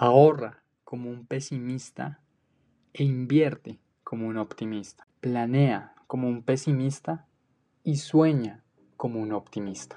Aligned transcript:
Ahorra 0.00 0.62
como 0.84 1.10
un 1.10 1.26
pesimista 1.26 2.20
e 2.92 3.02
invierte 3.02 3.80
como 4.04 4.28
un 4.28 4.36
optimista. 4.36 5.08
Planea 5.18 5.92
como 6.06 6.28
un 6.28 6.44
pesimista 6.44 7.26
y 7.82 7.96
sueña 7.96 8.62
como 8.96 9.18
un 9.18 9.32
optimista. 9.32 9.96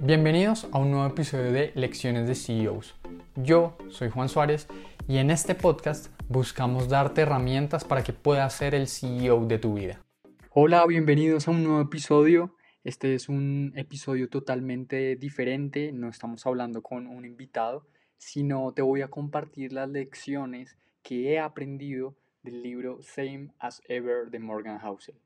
Bienvenidos 0.00 0.68
a 0.70 0.76
un 0.76 0.90
nuevo 0.90 1.06
episodio 1.06 1.50
de 1.50 1.72
Lecciones 1.76 2.28
de 2.28 2.34
CEOs. 2.34 2.94
Yo 3.36 3.78
soy 3.88 4.10
Juan 4.10 4.28
Suárez 4.28 4.68
y 5.08 5.16
en 5.16 5.30
este 5.30 5.54
podcast 5.54 6.08
buscamos 6.28 6.90
darte 6.90 7.22
herramientas 7.22 7.84
para 7.84 8.04
que 8.04 8.12
puedas 8.12 8.52
ser 8.52 8.74
el 8.74 8.86
CEO 8.86 9.46
de 9.46 9.58
tu 9.58 9.72
vida. 9.72 10.04
Hola, 10.50 10.84
bienvenidos 10.84 11.48
a 11.48 11.52
un 11.52 11.64
nuevo 11.64 11.80
episodio 11.80 12.54
este 12.82 13.14
es 13.14 13.28
un 13.28 13.72
episodio 13.76 14.28
totalmente 14.28 15.16
diferente, 15.16 15.92
no 15.92 16.08
estamos 16.08 16.46
hablando 16.46 16.82
con 16.82 17.06
un 17.06 17.26
invitado, 17.26 17.86
sino 18.16 18.72
te 18.72 18.80
voy 18.80 19.02
a 19.02 19.08
compartir 19.08 19.72
las 19.72 19.88
lecciones 19.90 20.78
que 21.02 21.32
he 21.32 21.38
aprendido 21.38 22.16
del 22.42 22.62
libro 22.62 23.02
Same 23.02 23.50
as 23.58 23.82
Ever 23.86 24.30
de 24.30 24.38
Morgan 24.38 24.78
Housel, 24.78 25.16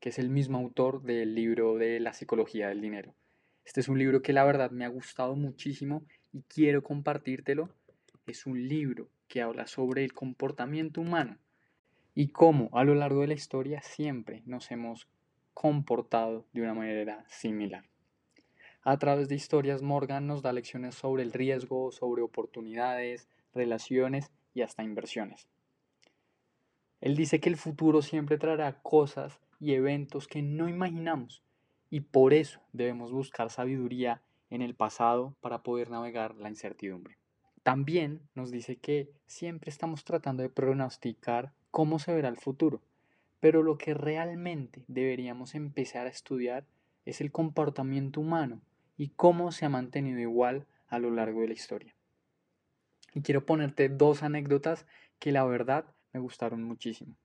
que 0.00 0.08
es 0.08 0.18
el 0.18 0.28
mismo 0.28 0.58
autor 0.58 1.02
del 1.02 1.36
libro 1.36 1.76
de 1.76 2.00
la 2.00 2.12
psicología 2.12 2.68
del 2.68 2.80
dinero. 2.80 3.14
Este 3.64 3.80
es 3.80 3.88
un 3.88 3.98
libro 3.98 4.20
que 4.20 4.32
la 4.32 4.44
verdad 4.44 4.72
me 4.72 4.84
ha 4.84 4.88
gustado 4.88 5.36
muchísimo 5.36 6.04
y 6.32 6.42
quiero 6.42 6.82
compartírtelo. 6.82 7.70
Es 8.26 8.44
un 8.44 8.66
libro 8.68 9.08
que 9.28 9.40
habla 9.40 9.66
sobre 9.66 10.04
el 10.04 10.12
comportamiento 10.12 11.00
humano 11.00 11.38
y 12.14 12.28
cómo 12.28 12.70
a 12.72 12.84
lo 12.84 12.94
largo 12.94 13.20
de 13.20 13.28
la 13.28 13.34
historia 13.34 13.82
siempre 13.82 14.42
nos 14.46 14.70
hemos 14.70 15.08
comportado 15.54 16.44
de 16.52 16.62
una 16.62 16.74
manera 16.74 17.24
similar. 17.28 17.84
A 18.82 18.98
través 18.98 19.28
de 19.28 19.34
historias, 19.34 19.80
Morgan 19.80 20.26
nos 20.26 20.42
da 20.42 20.52
lecciones 20.52 20.94
sobre 20.94 21.22
el 21.22 21.32
riesgo, 21.32 21.90
sobre 21.90 22.20
oportunidades, 22.20 23.28
relaciones 23.54 24.30
y 24.52 24.60
hasta 24.60 24.82
inversiones. 24.82 25.48
Él 27.00 27.16
dice 27.16 27.40
que 27.40 27.48
el 27.48 27.56
futuro 27.56 28.02
siempre 28.02 28.36
traerá 28.36 28.80
cosas 28.82 29.40
y 29.60 29.72
eventos 29.72 30.28
que 30.28 30.42
no 30.42 30.68
imaginamos 30.68 31.42
y 31.88 32.00
por 32.00 32.34
eso 32.34 32.60
debemos 32.72 33.12
buscar 33.12 33.50
sabiduría 33.50 34.20
en 34.50 34.62
el 34.62 34.74
pasado 34.74 35.34
para 35.40 35.62
poder 35.62 35.90
navegar 35.90 36.34
la 36.34 36.48
incertidumbre. 36.48 37.16
También 37.62 38.20
nos 38.34 38.50
dice 38.50 38.76
que 38.76 39.10
siempre 39.26 39.70
estamos 39.70 40.04
tratando 40.04 40.42
de 40.42 40.50
pronosticar 40.50 41.52
cómo 41.70 41.98
se 41.98 42.12
verá 42.12 42.28
el 42.28 42.36
futuro 42.36 42.82
pero 43.44 43.62
lo 43.62 43.76
que 43.76 43.92
realmente 43.92 44.86
deberíamos 44.88 45.54
empezar 45.54 46.06
a 46.06 46.08
estudiar 46.08 46.64
es 47.04 47.20
el 47.20 47.30
comportamiento 47.30 48.22
humano 48.22 48.62
y 48.96 49.10
cómo 49.10 49.52
se 49.52 49.66
ha 49.66 49.68
mantenido 49.68 50.18
igual 50.18 50.66
a 50.88 50.98
lo 50.98 51.10
largo 51.10 51.42
de 51.42 51.48
la 51.48 51.52
historia. 51.52 51.94
Y 53.12 53.20
quiero 53.20 53.44
ponerte 53.44 53.90
dos 53.90 54.22
anécdotas 54.22 54.86
que 55.18 55.30
la 55.30 55.44
verdad 55.44 55.84
me 56.14 56.20
gustaron 56.20 56.62
muchísimo. 56.62 57.16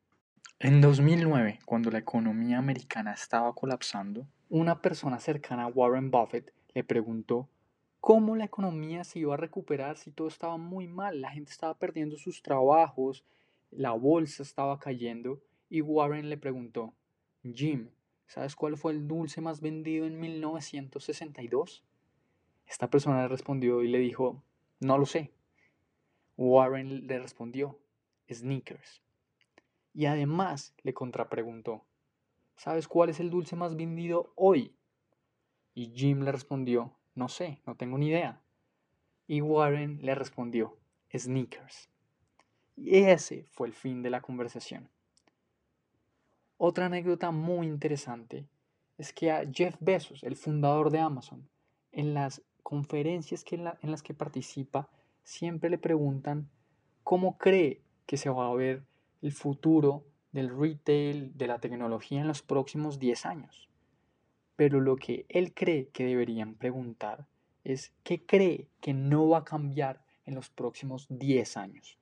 En 0.59 0.81
2009, 0.81 1.59
cuando 1.63 1.89
la 1.89 1.99
economía 1.99 2.57
americana 2.57 3.13
estaba 3.13 3.55
colapsando, 3.55 4.27
una 4.49 4.81
persona 4.81 5.21
cercana 5.21 5.63
a 5.63 5.67
Warren 5.67 6.11
Buffett 6.11 6.53
le 6.73 6.83
preguntó 6.83 7.47
cómo 8.01 8.35
la 8.35 8.43
economía 8.43 9.05
se 9.05 9.19
iba 9.19 9.35
a 9.35 9.37
recuperar 9.37 9.95
si 9.95 10.11
todo 10.11 10.27
estaba 10.27 10.57
muy 10.57 10.85
mal, 10.85 11.21
la 11.21 11.31
gente 11.31 11.51
estaba 11.51 11.75
perdiendo 11.75 12.17
sus 12.17 12.41
trabajos, 12.41 13.23
la 13.71 13.93
bolsa 13.93 14.43
estaba 14.43 14.79
cayendo 14.79 15.39
y 15.69 15.81
Warren 15.81 16.29
le 16.29 16.37
preguntó, 16.37 16.93
Jim, 17.43 17.89
¿sabes 18.25 18.55
cuál 18.55 18.75
fue 18.75 18.91
el 18.91 19.07
dulce 19.07 19.39
más 19.39 19.61
vendido 19.61 20.05
en 20.05 20.19
1962? 20.19 21.83
Esta 22.65 22.89
persona 22.89 23.21
le 23.21 23.27
respondió 23.27 23.83
y 23.83 23.87
le 23.87 23.99
dijo, 23.99 24.43
no 24.79 24.97
lo 24.97 25.05
sé. 25.05 25.31
Warren 26.37 27.07
le 27.07 27.19
respondió, 27.19 27.79
Sneakers. 28.31 29.01
Y 29.93 30.05
además 30.05 30.73
le 30.83 30.93
contrapreguntó, 30.93 31.83
¿sabes 32.55 32.87
cuál 32.87 33.09
es 33.09 33.19
el 33.19 33.29
dulce 33.29 33.55
más 33.55 33.75
vendido 33.75 34.33
hoy? 34.35 34.75
Y 35.73 35.91
Jim 35.95 36.21
le 36.21 36.31
respondió, 36.31 36.93
no 37.15 37.27
sé, 37.27 37.59
no 37.65 37.75
tengo 37.75 37.97
ni 37.97 38.07
idea. 38.07 38.41
Y 39.27 39.41
Warren 39.41 39.99
le 40.01 40.15
respondió, 40.15 40.77
Sneakers. 41.15 41.89
Y 42.75 42.95
ese 42.95 43.45
fue 43.51 43.67
el 43.67 43.73
fin 43.73 44.01
de 44.01 44.09
la 44.09 44.21
conversación. 44.21 44.89
Otra 46.61 46.87
anécdota 46.87 47.31
muy 47.31 47.67
interesante 47.67 48.45
es 48.97 49.13
que 49.13 49.31
a 49.31 49.49
Jeff 49.49 49.77
Bezos, 49.79 50.23
el 50.23 50.35
fundador 50.35 50.91
de 50.91 50.99
Amazon, 50.99 51.47
en 51.93 52.13
las 52.13 52.41
conferencias 52.63 53.45
que 53.45 53.55
en, 53.55 53.63
las 53.89 54.03
que 54.03 54.13
participa, 54.13 54.89
siempre 55.23 55.69
le 55.69 55.77
preguntan 55.77 56.49
cómo 57.05 57.37
cree 57.37 57.79
que 58.05 58.17
se 58.17 58.29
va 58.29 58.49
a 58.49 58.53
ver 58.53 58.83
el 59.21 59.31
futuro 59.31 60.03
del 60.33 60.49
retail, 60.49 61.31
de 61.37 61.47
la 61.47 61.59
tecnología 61.59 62.19
en 62.19 62.27
los 62.27 62.41
próximos 62.41 62.99
10 62.99 63.25
años. 63.25 63.69
Pero 64.57 64.81
lo 64.81 64.97
que 64.97 65.25
él 65.29 65.53
cree 65.53 65.87
que 65.93 66.03
deberían 66.03 66.55
preguntar 66.55 67.25
es 67.63 67.93
qué 68.03 68.25
cree 68.25 68.67
que 68.81 68.93
no 68.93 69.29
va 69.29 69.37
a 69.39 69.45
cambiar 69.45 70.03
en 70.25 70.35
los 70.35 70.49
próximos 70.49 71.07
10 71.07 71.55
años. 71.55 71.97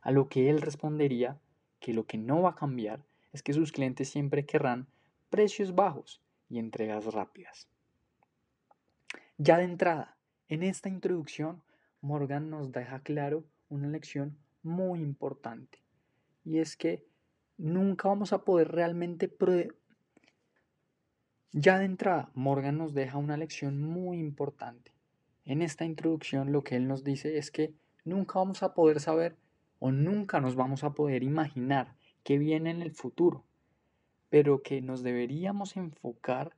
A 0.00 0.12
lo 0.12 0.30
que 0.30 0.48
él 0.48 0.62
respondería 0.62 1.38
que 1.78 1.92
lo 1.92 2.06
que 2.06 2.16
no 2.16 2.40
va 2.40 2.50
a 2.52 2.56
cambiar 2.56 3.04
es 3.32 3.42
que 3.42 3.52
sus 3.52 3.72
clientes 3.72 4.08
siempre 4.08 4.44
querrán 4.46 4.86
precios 5.30 5.74
bajos 5.74 6.20
y 6.48 6.58
entregas 6.58 7.06
rápidas. 7.06 7.68
Ya 9.38 9.56
de 9.58 9.64
entrada, 9.64 10.16
en 10.48 10.62
esta 10.62 10.88
introducción, 10.88 11.62
Morgan 12.00 12.50
nos 12.50 12.72
deja 12.72 13.00
claro 13.00 13.44
una 13.68 13.88
lección 13.88 14.36
muy 14.62 15.00
importante 15.00 15.82
y 16.44 16.58
es 16.58 16.76
que 16.76 17.04
nunca 17.56 18.08
vamos 18.08 18.32
a 18.32 18.44
poder 18.44 18.68
realmente 18.72 19.28
ya 21.52 21.78
de 21.78 21.84
entrada, 21.84 22.30
Morgan 22.34 22.78
nos 22.78 22.94
deja 22.94 23.18
una 23.18 23.36
lección 23.36 23.82
muy 23.82 24.18
importante. 24.18 24.92
En 25.44 25.60
esta 25.60 25.84
introducción 25.84 26.50
lo 26.50 26.64
que 26.64 26.76
él 26.76 26.88
nos 26.88 27.04
dice 27.04 27.36
es 27.36 27.50
que 27.50 27.74
nunca 28.04 28.38
vamos 28.38 28.62
a 28.62 28.74
poder 28.74 29.00
saber 29.00 29.36
o 29.78 29.90
nunca 29.90 30.40
nos 30.40 30.54
vamos 30.54 30.82
a 30.82 30.94
poder 30.94 31.22
imaginar 31.22 31.94
que 32.22 32.38
viene 32.38 32.70
en 32.70 32.82
el 32.82 32.92
futuro, 32.92 33.44
pero 34.28 34.62
que 34.62 34.80
nos 34.80 35.02
deberíamos 35.02 35.76
enfocar 35.76 36.56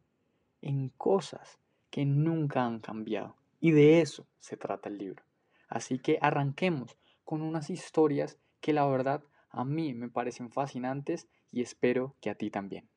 en 0.60 0.90
cosas 0.90 1.58
que 1.90 2.04
nunca 2.04 2.64
han 2.64 2.80
cambiado. 2.80 3.36
Y 3.60 3.70
de 3.70 4.00
eso 4.00 4.26
se 4.40 4.56
trata 4.56 4.88
el 4.88 4.98
libro. 4.98 5.24
Así 5.68 5.98
que 5.98 6.18
arranquemos 6.20 6.96
con 7.24 7.42
unas 7.42 7.70
historias 7.70 8.38
que 8.60 8.72
la 8.72 8.86
verdad 8.86 9.24
a 9.50 9.64
mí 9.64 9.94
me 9.94 10.08
parecen 10.08 10.50
fascinantes 10.50 11.28
y 11.50 11.62
espero 11.62 12.16
que 12.20 12.30
a 12.30 12.34
ti 12.34 12.50
también. 12.50 12.88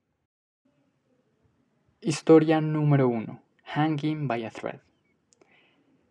Historia 2.01 2.61
número 2.61 3.07
1. 3.07 3.41
Hanging 3.63 4.27
by 4.27 4.45
a 4.45 4.49
Thread. 4.49 4.81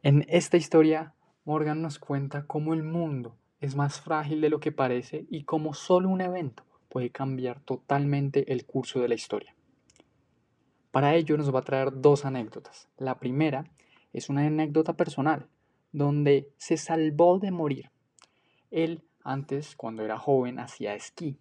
En 0.03 0.25
esta 0.28 0.56
historia, 0.56 1.15
Morgan 1.44 1.83
nos 1.83 1.99
cuenta 1.99 2.47
cómo 2.47 2.75
el 2.75 2.83
mundo 2.83 3.37
es 3.66 3.77
más 3.77 4.00
frágil 4.00 4.41
de 4.41 4.49
lo 4.49 4.60
que 4.60 4.72
parece 4.72 5.27
y 5.28 5.44
como 5.44 5.75
solo 5.75 6.09
un 6.09 6.21
evento 6.21 6.65
puede 6.88 7.10
cambiar 7.10 7.60
totalmente 7.60 8.53
el 8.53 8.65
curso 8.65 9.00
de 9.00 9.09
la 9.09 9.15
historia. 9.15 9.54
Para 10.91 11.15
ello 11.15 11.37
nos 11.37 11.54
va 11.54 11.59
a 11.59 11.65
traer 11.65 12.00
dos 12.00 12.25
anécdotas. 12.25 12.88
La 12.97 13.19
primera 13.19 13.65
es 14.12 14.31
una 14.31 14.47
anécdota 14.47 14.94
personal, 14.94 15.47
donde 15.93 16.49
se 16.56 16.76
salvó 16.76 17.38
de 17.38 17.50
morir. 17.50 17.91
Él 18.71 19.03
antes, 19.22 19.76
cuando 19.76 20.05
era 20.05 20.19
joven, 20.19 20.59
hacía 20.59 20.94
esquí 20.94 21.37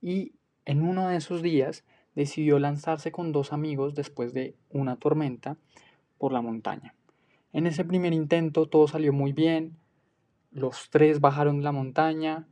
y 0.00 0.32
en 0.64 0.82
uno 0.82 1.08
de 1.08 1.16
esos 1.16 1.42
días 1.42 1.84
decidió 2.14 2.58
lanzarse 2.58 3.12
con 3.12 3.32
dos 3.32 3.52
amigos 3.52 3.94
después 3.94 4.32
de 4.32 4.56
una 4.70 4.96
tormenta 4.96 5.56
por 6.18 6.32
la 6.32 6.40
montaña. 6.40 6.94
En 7.52 7.66
ese 7.66 7.84
primer 7.84 8.12
intento 8.12 8.66
todo 8.66 8.88
salió 8.88 9.12
muy 9.12 9.32
bien, 9.32 9.76
los 10.50 10.90
tres 10.90 11.20
bajaron 11.20 11.62
la 11.62 11.72
montaña, 11.72 12.46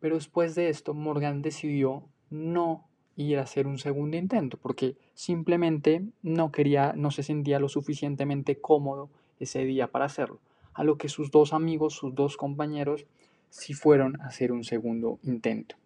pero 0.00 0.16
después 0.16 0.54
de 0.54 0.68
esto 0.68 0.94
Morgan 0.94 1.42
decidió 1.42 2.04
no 2.30 2.86
ir 3.16 3.38
a 3.38 3.42
hacer 3.42 3.66
un 3.66 3.78
segundo 3.78 4.16
intento 4.16 4.56
porque 4.56 4.96
simplemente 5.14 6.02
no 6.22 6.52
quería, 6.52 6.92
no 6.96 7.10
se 7.10 7.22
sentía 7.22 7.58
lo 7.58 7.68
suficientemente 7.68 8.60
cómodo 8.60 9.10
ese 9.38 9.64
día 9.64 9.88
para 9.88 10.06
hacerlo. 10.06 10.40
A 10.72 10.84
lo 10.84 10.96
que 10.96 11.08
sus 11.08 11.30
dos 11.30 11.52
amigos, 11.52 11.94
sus 11.94 12.14
dos 12.14 12.36
compañeros, 12.36 13.06
sí 13.50 13.74
fueron 13.74 14.20
a 14.20 14.26
hacer 14.26 14.52
un 14.52 14.64
segundo 14.64 15.18
intento. 15.22 15.76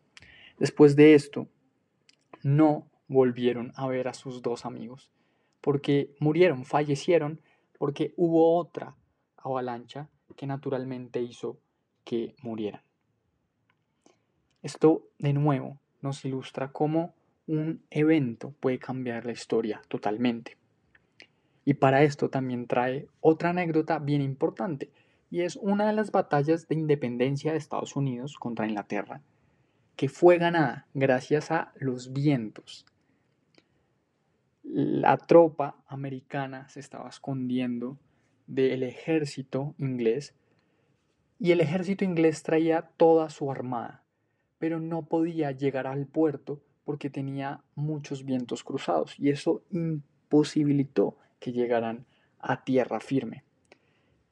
Después 0.59 0.95
de 0.97 1.15
esto, 1.15 1.49
no 2.43 2.87
volvieron 3.09 3.73
a 3.77 3.87
ver 3.89 4.09
a 4.09 4.15
sus 4.15 4.43
dos 4.43 4.65
amigos 4.67 5.11
porque 5.65 6.11
murieron, 6.21 6.67
fallecieron 6.67 7.41
porque 7.79 8.13
hubo 8.19 8.59
otra 8.59 8.95
avalancha 9.39 10.11
que 10.35 10.47
naturalmente 10.47 11.21
hizo 11.21 11.59
que 12.05 12.35
murieran. 12.43 12.83
Esto 14.63 15.07
de 15.19 15.33
nuevo 15.33 15.79
nos 16.01 16.25
ilustra 16.25 16.73
cómo 16.73 17.15
un 17.47 17.83
evento 17.91 18.55
puede 18.61 18.79
cambiar 18.79 19.27
la 19.27 19.33
historia 19.33 19.83
totalmente. 19.89 20.57
Y 21.65 21.75
para 21.75 22.03
esto 22.03 22.31
también 22.31 22.67
trae 22.67 23.09
otra 23.21 23.51
anécdota 23.51 23.99
bien 23.99 24.23
importante, 24.23 24.91
y 25.31 25.41
es 25.41 25.57
una 25.57 25.87
de 25.87 25.93
las 25.93 26.13
batallas 26.13 26.69
de 26.69 26.77
independencia 26.77 27.53
de 27.53 27.59
Estados 27.59 27.97
Unidos 27.97 28.37
contra 28.39 28.67
Inglaterra, 28.67 29.21
que 29.97 30.09
fue 30.09 30.39
ganada 30.39 30.87
gracias 30.95 31.51
a 31.51 31.73
los 31.77 32.13
vientos. 32.13 32.87
La 34.63 35.17
tropa 35.17 35.77
americana 35.87 36.69
se 36.69 36.81
estaba 36.81 37.09
escondiendo 37.09 37.99
del 38.47 38.83
ejército 38.83 39.75
inglés 39.79 40.35
y 41.39 41.53
el 41.53 41.61
ejército 41.61 42.05
inglés 42.05 42.43
traía 42.43 42.91
toda 42.97 43.29
su 43.31 43.51
armada, 43.51 44.03
pero 44.59 44.81
no 44.81 45.03
podía 45.03 45.51
llegar 45.51 45.87
al 45.87 46.07
puerto 46.07 46.61
porque 46.85 47.11
tenía 47.11 47.63
muchos 47.75 48.25
vientos 48.25 48.63
cruzados 48.63 49.19
y 49.19 49.31
eso 49.31 49.63
imposibilitó 49.71 51.17
que 51.41 51.53
llegaran 51.53 52.07
a 52.39 52.65
tierra 52.65 53.01
firme. 53.01 53.45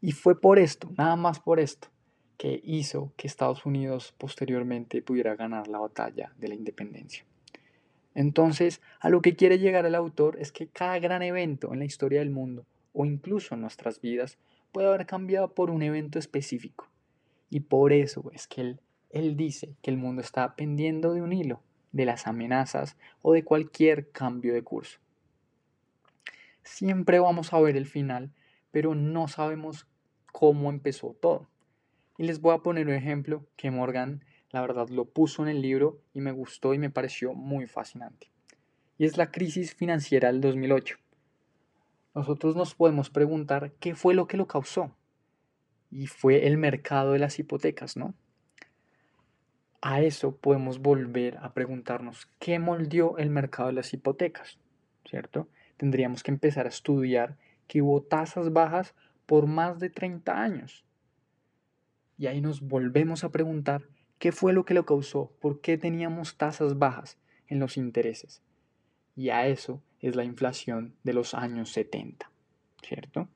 Y 0.00 0.12
fue 0.12 0.40
por 0.40 0.58
esto, 0.58 0.90
nada 0.96 1.16
más 1.16 1.40
por 1.40 1.60
esto, 1.60 1.88
que 2.36 2.60
hizo 2.64 3.12
que 3.16 3.26
Estados 3.26 3.64
Unidos 3.66 4.14
posteriormente 4.18 5.02
pudiera 5.02 5.36
ganar 5.36 5.68
la 5.68 5.78
batalla 5.78 6.32
de 6.38 6.48
la 6.48 6.54
independencia. 6.54 7.24
Entonces, 8.14 8.80
a 9.00 9.08
lo 9.08 9.22
que 9.22 9.36
quiere 9.36 9.58
llegar 9.58 9.86
el 9.86 9.94
autor 9.94 10.38
es 10.40 10.52
que 10.52 10.66
cada 10.66 10.98
gran 10.98 11.22
evento 11.22 11.72
en 11.72 11.78
la 11.78 11.84
historia 11.84 12.18
del 12.18 12.30
mundo, 12.30 12.66
o 12.92 13.04
incluso 13.04 13.56
nuestras 13.56 14.00
vidas, 14.00 14.38
puede 14.72 14.88
haber 14.88 15.06
cambiado 15.06 15.54
por 15.54 15.70
un 15.70 15.82
evento 15.82 16.18
específico. 16.18 16.88
Y 17.50 17.60
por 17.60 17.92
eso 17.92 18.30
es 18.32 18.46
que 18.46 18.60
él, 18.62 18.80
él 19.10 19.36
dice 19.36 19.74
que 19.82 19.90
el 19.90 19.98
mundo 19.98 20.22
está 20.22 20.56
pendiendo 20.56 21.12
de 21.12 21.22
un 21.22 21.32
hilo, 21.32 21.60
de 21.92 22.06
las 22.06 22.26
amenazas 22.26 22.96
o 23.20 23.32
de 23.32 23.44
cualquier 23.44 24.10
cambio 24.10 24.54
de 24.54 24.62
curso. 24.62 24.98
Siempre 26.62 27.18
vamos 27.18 27.52
a 27.52 27.60
ver 27.60 27.76
el 27.76 27.86
final, 27.86 28.30
pero 28.70 28.94
no 28.94 29.28
sabemos 29.28 29.86
cómo 30.32 30.70
empezó 30.70 31.14
todo. 31.20 31.48
Y 32.18 32.24
les 32.24 32.40
voy 32.40 32.54
a 32.54 32.58
poner 32.58 32.86
un 32.86 32.94
ejemplo 32.94 33.46
que 33.56 33.70
Morgan, 33.70 34.24
la 34.50 34.60
verdad, 34.60 34.88
lo 34.88 35.04
puso 35.04 35.42
en 35.42 35.48
el 35.48 35.60
libro 35.60 36.00
y 36.14 36.20
me 36.20 36.32
gustó 36.32 36.72
y 36.74 36.78
me 36.78 36.90
pareció 36.90 37.34
muy 37.34 37.66
fascinante. 37.66 38.30
Y 38.96 39.04
es 39.04 39.16
la 39.16 39.30
crisis 39.30 39.74
financiera 39.74 40.28
del 40.28 40.40
2008. 40.40 41.01
Nosotros 42.14 42.56
nos 42.56 42.74
podemos 42.74 43.10
preguntar 43.10 43.72
qué 43.80 43.94
fue 43.94 44.14
lo 44.14 44.26
que 44.26 44.36
lo 44.36 44.46
causó. 44.46 44.94
Y 45.90 46.06
fue 46.06 46.46
el 46.46 46.58
mercado 46.58 47.12
de 47.12 47.18
las 47.18 47.38
hipotecas, 47.38 47.96
¿no? 47.96 48.14
A 49.80 50.00
eso 50.00 50.36
podemos 50.36 50.78
volver 50.78 51.38
a 51.38 51.52
preguntarnos 51.54 52.28
qué 52.38 52.58
moldeó 52.58 53.18
el 53.18 53.30
mercado 53.30 53.68
de 53.68 53.74
las 53.74 53.92
hipotecas, 53.92 54.58
¿cierto? 55.04 55.48
Tendríamos 55.76 56.22
que 56.22 56.30
empezar 56.30 56.66
a 56.66 56.68
estudiar 56.68 57.36
que 57.66 57.82
hubo 57.82 58.02
tasas 58.02 58.52
bajas 58.52 58.94
por 59.26 59.46
más 59.46 59.80
de 59.80 59.90
30 59.90 60.40
años. 60.40 60.84
Y 62.16 62.26
ahí 62.26 62.40
nos 62.40 62.60
volvemos 62.60 63.24
a 63.24 63.32
preguntar 63.32 63.88
qué 64.18 64.30
fue 64.30 64.52
lo 64.52 64.64
que 64.64 64.74
lo 64.74 64.86
causó, 64.86 65.32
por 65.40 65.60
qué 65.60 65.78
teníamos 65.78 66.36
tasas 66.36 66.78
bajas 66.78 67.18
en 67.48 67.58
los 67.58 67.76
intereses. 67.76 68.42
Y 69.16 69.30
a 69.30 69.46
eso 69.46 69.82
es 70.02 70.16
la 70.16 70.24
inflación 70.24 70.94
de 71.04 71.14
los 71.14 71.32
años 71.32 71.70
70, 71.70 72.30
¿cierto? 72.82 73.28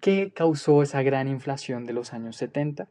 ¿Qué 0.00 0.32
causó 0.32 0.82
esa 0.82 1.02
gran 1.02 1.28
inflación 1.28 1.84
de 1.84 1.92
los 1.92 2.14
años 2.14 2.36
70? 2.36 2.88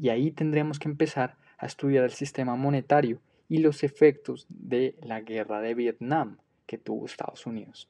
Y 0.00 0.08
ahí 0.08 0.30
tendremos 0.30 0.78
que 0.78 0.88
empezar 0.88 1.36
a 1.58 1.66
estudiar 1.66 2.04
el 2.04 2.12
sistema 2.12 2.56
monetario 2.56 3.20
y 3.48 3.58
los 3.58 3.82
efectos 3.82 4.46
de 4.48 4.94
la 5.02 5.20
guerra 5.20 5.60
de 5.60 5.74
Vietnam 5.74 6.38
que 6.66 6.78
tuvo 6.78 7.04
Estados 7.04 7.44
Unidos. 7.44 7.88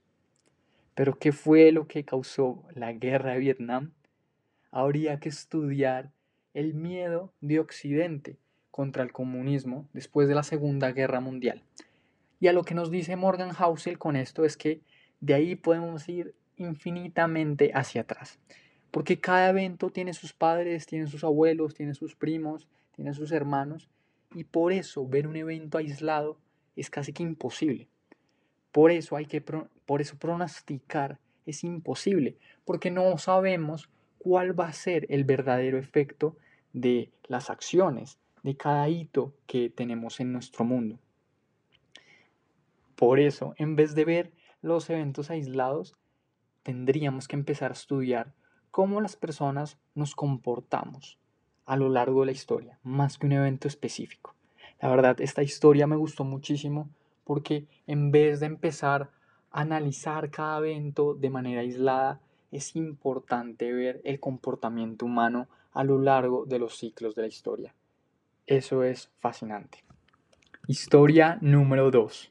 Pero 0.94 1.18
¿qué 1.18 1.32
fue 1.32 1.70
lo 1.70 1.86
que 1.86 2.04
causó 2.04 2.64
la 2.74 2.92
guerra 2.92 3.34
de 3.34 3.38
Vietnam? 3.38 3.92
Habría 4.72 5.20
que 5.20 5.28
estudiar 5.28 6.10
el 6.54 6.74
miedo 6.74 7.32
de 7.40 7.60
Occidente 7.60 8.38
contra 8.70 9.02
el 9.02 9.12
comunismo 9.12 9.86
después 9.92 10.26
de 10.28 10.34
la 10.34 10.42
Segunda 10.42 10.90
Guerra 10.92 11.20
Mundial. 11.20 11.62
Y 12.40 12.48
a 12.48 12.52
lo 12.52 12.64
que 12.64 12.74
nos 12.74 12.90
dice 12.90 13.16
Morgan 13.16 13.52
Housel 13.52 13.98
con 13.98 14.16
esto 14.16 14.44
es 14.44 14.56
que 14.56 14.80
de 15.20 15.34
ahí 15.34 15.54
podemos 15.56 16.08
ir 16.08 16.34
infinitamente 16.56 17.70
hacia 17.74 18.00
atrás. 18.00 18.38
Porque 18.90 19.20
cada 19.20 19.50
evento 19.50 19.90
tiene 19.90 20.14
sus 20.14 20.32
padres, 20.32 20.86
tiene 20.86 21.06
sus 21.06 21.22
abuelos, 21.22 21.74
tiene 21.74 21.94
sus 21.94 22.16
primos, 22.16 22.66
tiene 22.96 23.14
sus 23.14 23.30
hermanos, 23.30 23.88
y 24.34 24.44
por 24.44 24.72
eso 24.72 25.06
ver 25.06 25.26
un 25.26 25.36
evento 25.36 25.78
aislado 25.78 26.38
es 26.76 26.90
casi 26.90 27.12
que 27.12 27.22
imposible. 27.22 27.88
Por 28.72 28.90
eso 28.90 29.16
hay 29.16 29.26
que 29.26 29.40
por 29.40 30.00
eso 30.00 30.16
pronosticar 30.16 31.18
es 31.46 31.62
imposible, 31.62 32.36
porque 32.64 32.90
no 32.90 33.16
sabemos 33.18 33.90
cuál 34.18 34.58
va 34.58 34.68
a 34.68 34.72
ser 34.72 35.06
el 35.08 35.24
verdadero 35.24 35.78
efecto 35.78 36.36
de 36.72 37.10
las 37.26 37.50
acciones, 37.50 38.18
de 38.42 38.56
cada 38.56 38.88
hito 38.88 39.34
que 39.46 39.70
tenemos 39.70 40.20
en 40.20 40.32
nuestro 40.32 40.64
mundo. 40.64 40.98
Por 43.00 43.18
eso, 43.18 43.54
en 43.56 43.76
vez 43.76 43.94
de 43.94 44.04
ver 44.04 44.30
los 44.60 44.90
eventos 44.90 45.30
aislados, 45.30 45.96
tendríamos 46.62 47.28
que 47.28 47.36
empezar 47.36 47.70
a 47.70 47.72
estudiar 47.72 48.34
cómo 48.70 49.00
las 49.00 49.16
personas 49.16 49.78
nos 49.94 50.14
comportamos 50.14 51.18
a 51.64 51.78
lo 51.78 51.88
largo 51.88 52.20
de 52.20 52.26
la 52.26 52.32
historia, 52.32 52.78
más 52.82 53.16
que 53.16 53.24
un 53.24 53.32
evento 53.32 53.68
específico. 53.68 54.34
La 54.82 54.90
verdad, 54.90 55.18
esta 55.22 55.42
historia 55.42 55.86
me 55.86 55.96
gustó 55.96 56.24
muchísimo 56.24 56.90
porque 57.24 57.66
en 57.86 58.10
vez 58.10 58.38
de 58.38 58.44
empezar 58.44 59.08
a 59.50 59.62
analizar 59.62 60.30
cada 60.30 60.58
evento 60.58 61.14
de 61.14 61.30
manera 61.30 61.62
aislada, 61.62 62.20
es 62.52 62.76
importante 62.76 63.72
ver 63.72 64.02
el 64.04 64.20
comportamiento 64.20 65.06
humano 65.06 65.48
a 65.72 65.84
lo 65.84 65.98
largo 65.98 66.44
de 66.44 66.58
los 66.58 66.76
ciclos 66.76 67.14
de 67.14 67.22
la 67.22 67.28
historia. 67.28 67.74
Eso 68.46 68.84
es 68.84 69.10
fascinante. 69.20 69.84
Historia 70.66 71.38
número 71.40 71.90
2. 71.90 72.30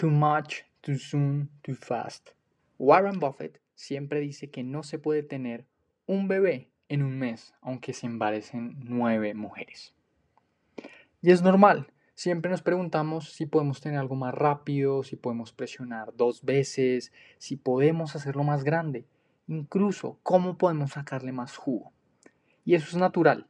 Too 0.00 0.08
much, 0.08 0.62
too 0.80 0.96
soon, 0.96 1.50
too 1.60 1.74
fast. 1.74 2.30
Warren 2.78 3.20
Buffett 3.20 3.60
siempre 3.74 4.20
dice 4.20 4.48
que 4.48 4.62
no 4.62 4.82
se 4.82 4.98
puede 4.98 5.22
tener 5.22 5.66
un 6.06 6.26
bebé 6.26 6.70
en 6.88 7.02
un 7.02 7.18
mes, 7.18 7.52
aunque 7.60 7.92
se 7.92 8.06
embarecen 8.06 8.76
nueve 8.82 9.34
mujeres. 9.34 9.92
Y 11.20 11.32
es 11.32 11.42
normal, 11.42 11.92
siempre 12.14 12.50
nos 12.50 12.62
preguntamos 12.62 13.34
si 13.34 13.44
podemos 13.44 13.82
tener 13.82 13.98
algo 13.98 14.16
más 14.16 14.32
rápido, 14.32 15.02
si 15.02 15.16
podemos 15.16 15.52
presionar 15.52 16.16
dos 16.16 16.46
veces, 16.46 17.12
si 17.36 17.56
podemos 17.56 18.16
hacerlo 18.16 18.42
más 18.42 18.64
grande, 18.64 19.04
incluso 19.48 20.18
cómo 20.22 20.56
podemos 20.56 20.92
sacarle 20.92 21.32
más 21.32 21.58
jugo. 21.58 21.92
Y 22.64 22.74
eso 22.74 22.86
es 22.86 22.96
natural, 22.96 23.48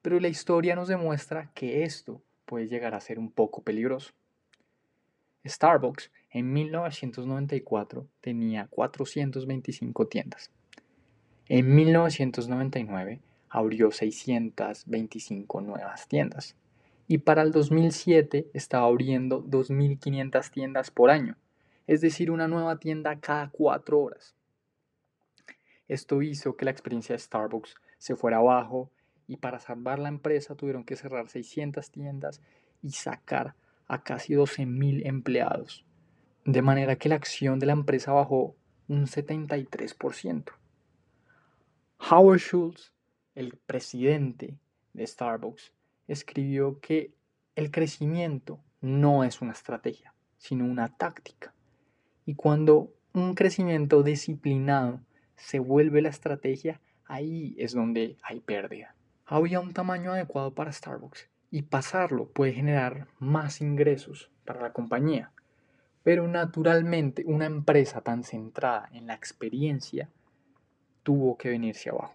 pero 0.00 0.18
la 0.18 0.28
historia 0.28 0.74
nos 0.76 0.88
demuestra 0.88 1.50
que 1.52 1.82
esto 1.82 2.22
puede 2.46 2.68
llegar 2.68 2.94
a 2.94 3.02
ser 3.02 3.18
un 3.18 3.30
poco 3.30 3.62
peligroso. 3.62 4.14
Starbucks 5.46 6.10
en 6.30 6.52
1994 6.52 8.06
tenía 8.20 8.66
425 8.68 10.06
tiendas. 10.06 10.50
En 11.48 11.74
1999 11.74 13.20
abrió 13.48 13.90
625 13.90 15.60
nuevas 15.60 16.06
tiendas 16.06 16.56
y 17.08 17.18
para 17.18 17.42
el 17.42 17.50
2007 17.50 18.50
estaba 18.54 18.86
abriendo 18.86 19.42
2.500 19.42 20.50
tiendas 20.52 20.90
por 20.92 21.10
año, 21.10 21.36
es 21.88 22.00
decir, 22.00 22.30
una 22.30 22.46
nueva 22.46 22.78
tienda 22.78 23.18
cada 23.18 23.50
cuatro 23.50 23.98
horas. 23.98 24.36
Esto 25.88 26.22
hizo 26.22 26.56
que 26.56 26.64
la 26.64 26.70
experiencia 26.70 27.14
de 27.14 27.18
Starbucks 27.18 27.74
se 27.98 28.14
fuera 28.14 28.36
abajo 28.36 28.90
y 29.26 29.38
para 29.38 29.58
salvar 29.58 29.98
la 29.98 30.08
empresa 30.08 30.54
tuvieron 30.54 30.84
que 30.84 30.94
cerrar 30.94 31.28
600 31.28 31.90
tiendas 31.90 32.40
y 32.80 32.90
sacar 32.90 33.56
a 33.90 34.04
casi 34.04 34.34
12.000 34.34 35.04
empleados, 35.04 35.84
de 36.44 36.62
manera 36.62 36.94
que 36.94 37.08
la 37.08 37.16
acción 37.16 37.58
de 37.58 37.66
la 37.66 37.72
empresa 37.72 38.12
bajó 38.12 38.54
un 38.86 39.06
73%. 39.06 40.52
Howard 42.08 42.38
Schultz, 42.38 42.92
el 43.34 43.58
presidente 43.66 44.56
de 44.92 45.04
Starbucks, 45.04 45.72
escribió 46.06 46.78
que 46.78 47.12
el 47.56 47.72
crecimiento 47.72 48.60
no 48.80 49.24
es 49.24 49.42
una 49.42 49.52
estrategia, 49.52 50.14
sino 50.38 50.66
una 50.66 50.96
táctica. 50.96 51.52
Y 52.24 52.36
cuando 52.36 52.92
un 53.12 53.34
crecimiento 53.34 54.04
disciplinado 54.04 55.00
se 55.34 55.58
vuelve 55.58 56.00
la 56.00 56.10
estrategia, 56.10 56.80
ahí 57.06 57.56
es 57.58 57.72
donde 57.72 58.16
hay 58.22 58.38
pérdida. 58.38 58.94
Había 59.26 59.58
un 59.58 59.72
tamaño 59.72 60.12
adecuado 60.12 60.54
para 60.54 60.72
Starbucks 60.72 61.28
y 61.50 61.62
pasarlo 61.62 62.28
puede 62.28 62.52
generar 62.52 63.08
más 63.18 63.60
ingresos 63.60 64.30
para 64.44 64.60
la 64.60 64.72
compañía. 64.72 65.32
Pero 66.02 66.26
naturalmente 66.28 67.24
una 67.26 67.46
empresa 67.46 68.00
tan 68.00 68.24
centrada 68.24 68.88
en 68.92 69.06
la 69.06 69.14
experiencia 69.14 70.08
tuvo 71.02 71.36
que 71.36 71.50
venirse 71.50 71.90
abajo. 71.90 72.14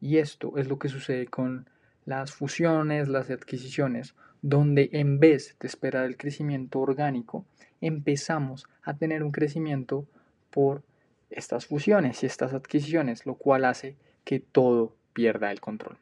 Y 0.00 0.18
esto 0.18 0.56
es 0.56 0.68
lo 0.68 0.78
que 0.78 0.88
sucede 0.88 1.26
con 1.26 1.68
las 2.04 2.32
fusiones, 2.32 3.08
las 3.08 3.30
adquisiciones, 3.30 4.14
donde 4.40 4.90
en 4.92 5.18
vez 5.18 5.56
de 5.60 5.66
esperar 5.66 6.04
el 6.04 6.16
crecimiento 6.16 6.80
orgánico, 6.80 7.44
empezamos 7.80 8.66
a 8.82 8.96
tener 8.96 9.22
un 9.22 9.32
crecimiento 9.32 10.06
por 10.50 10.82
estas 11.30 11.66
fusiones 11.66 12.22
y 12.22 12.26
estas 12.26 12.54
adquisiciones, 12.54 13.26
lo 13.26 13.34
cual 13.34 13.64
hace 13.64 13.96
que 14.24 14.40
todo 14.40 14.96
pierda 15.12 15.50
el 15.50 15.60
control. 15.60 15.98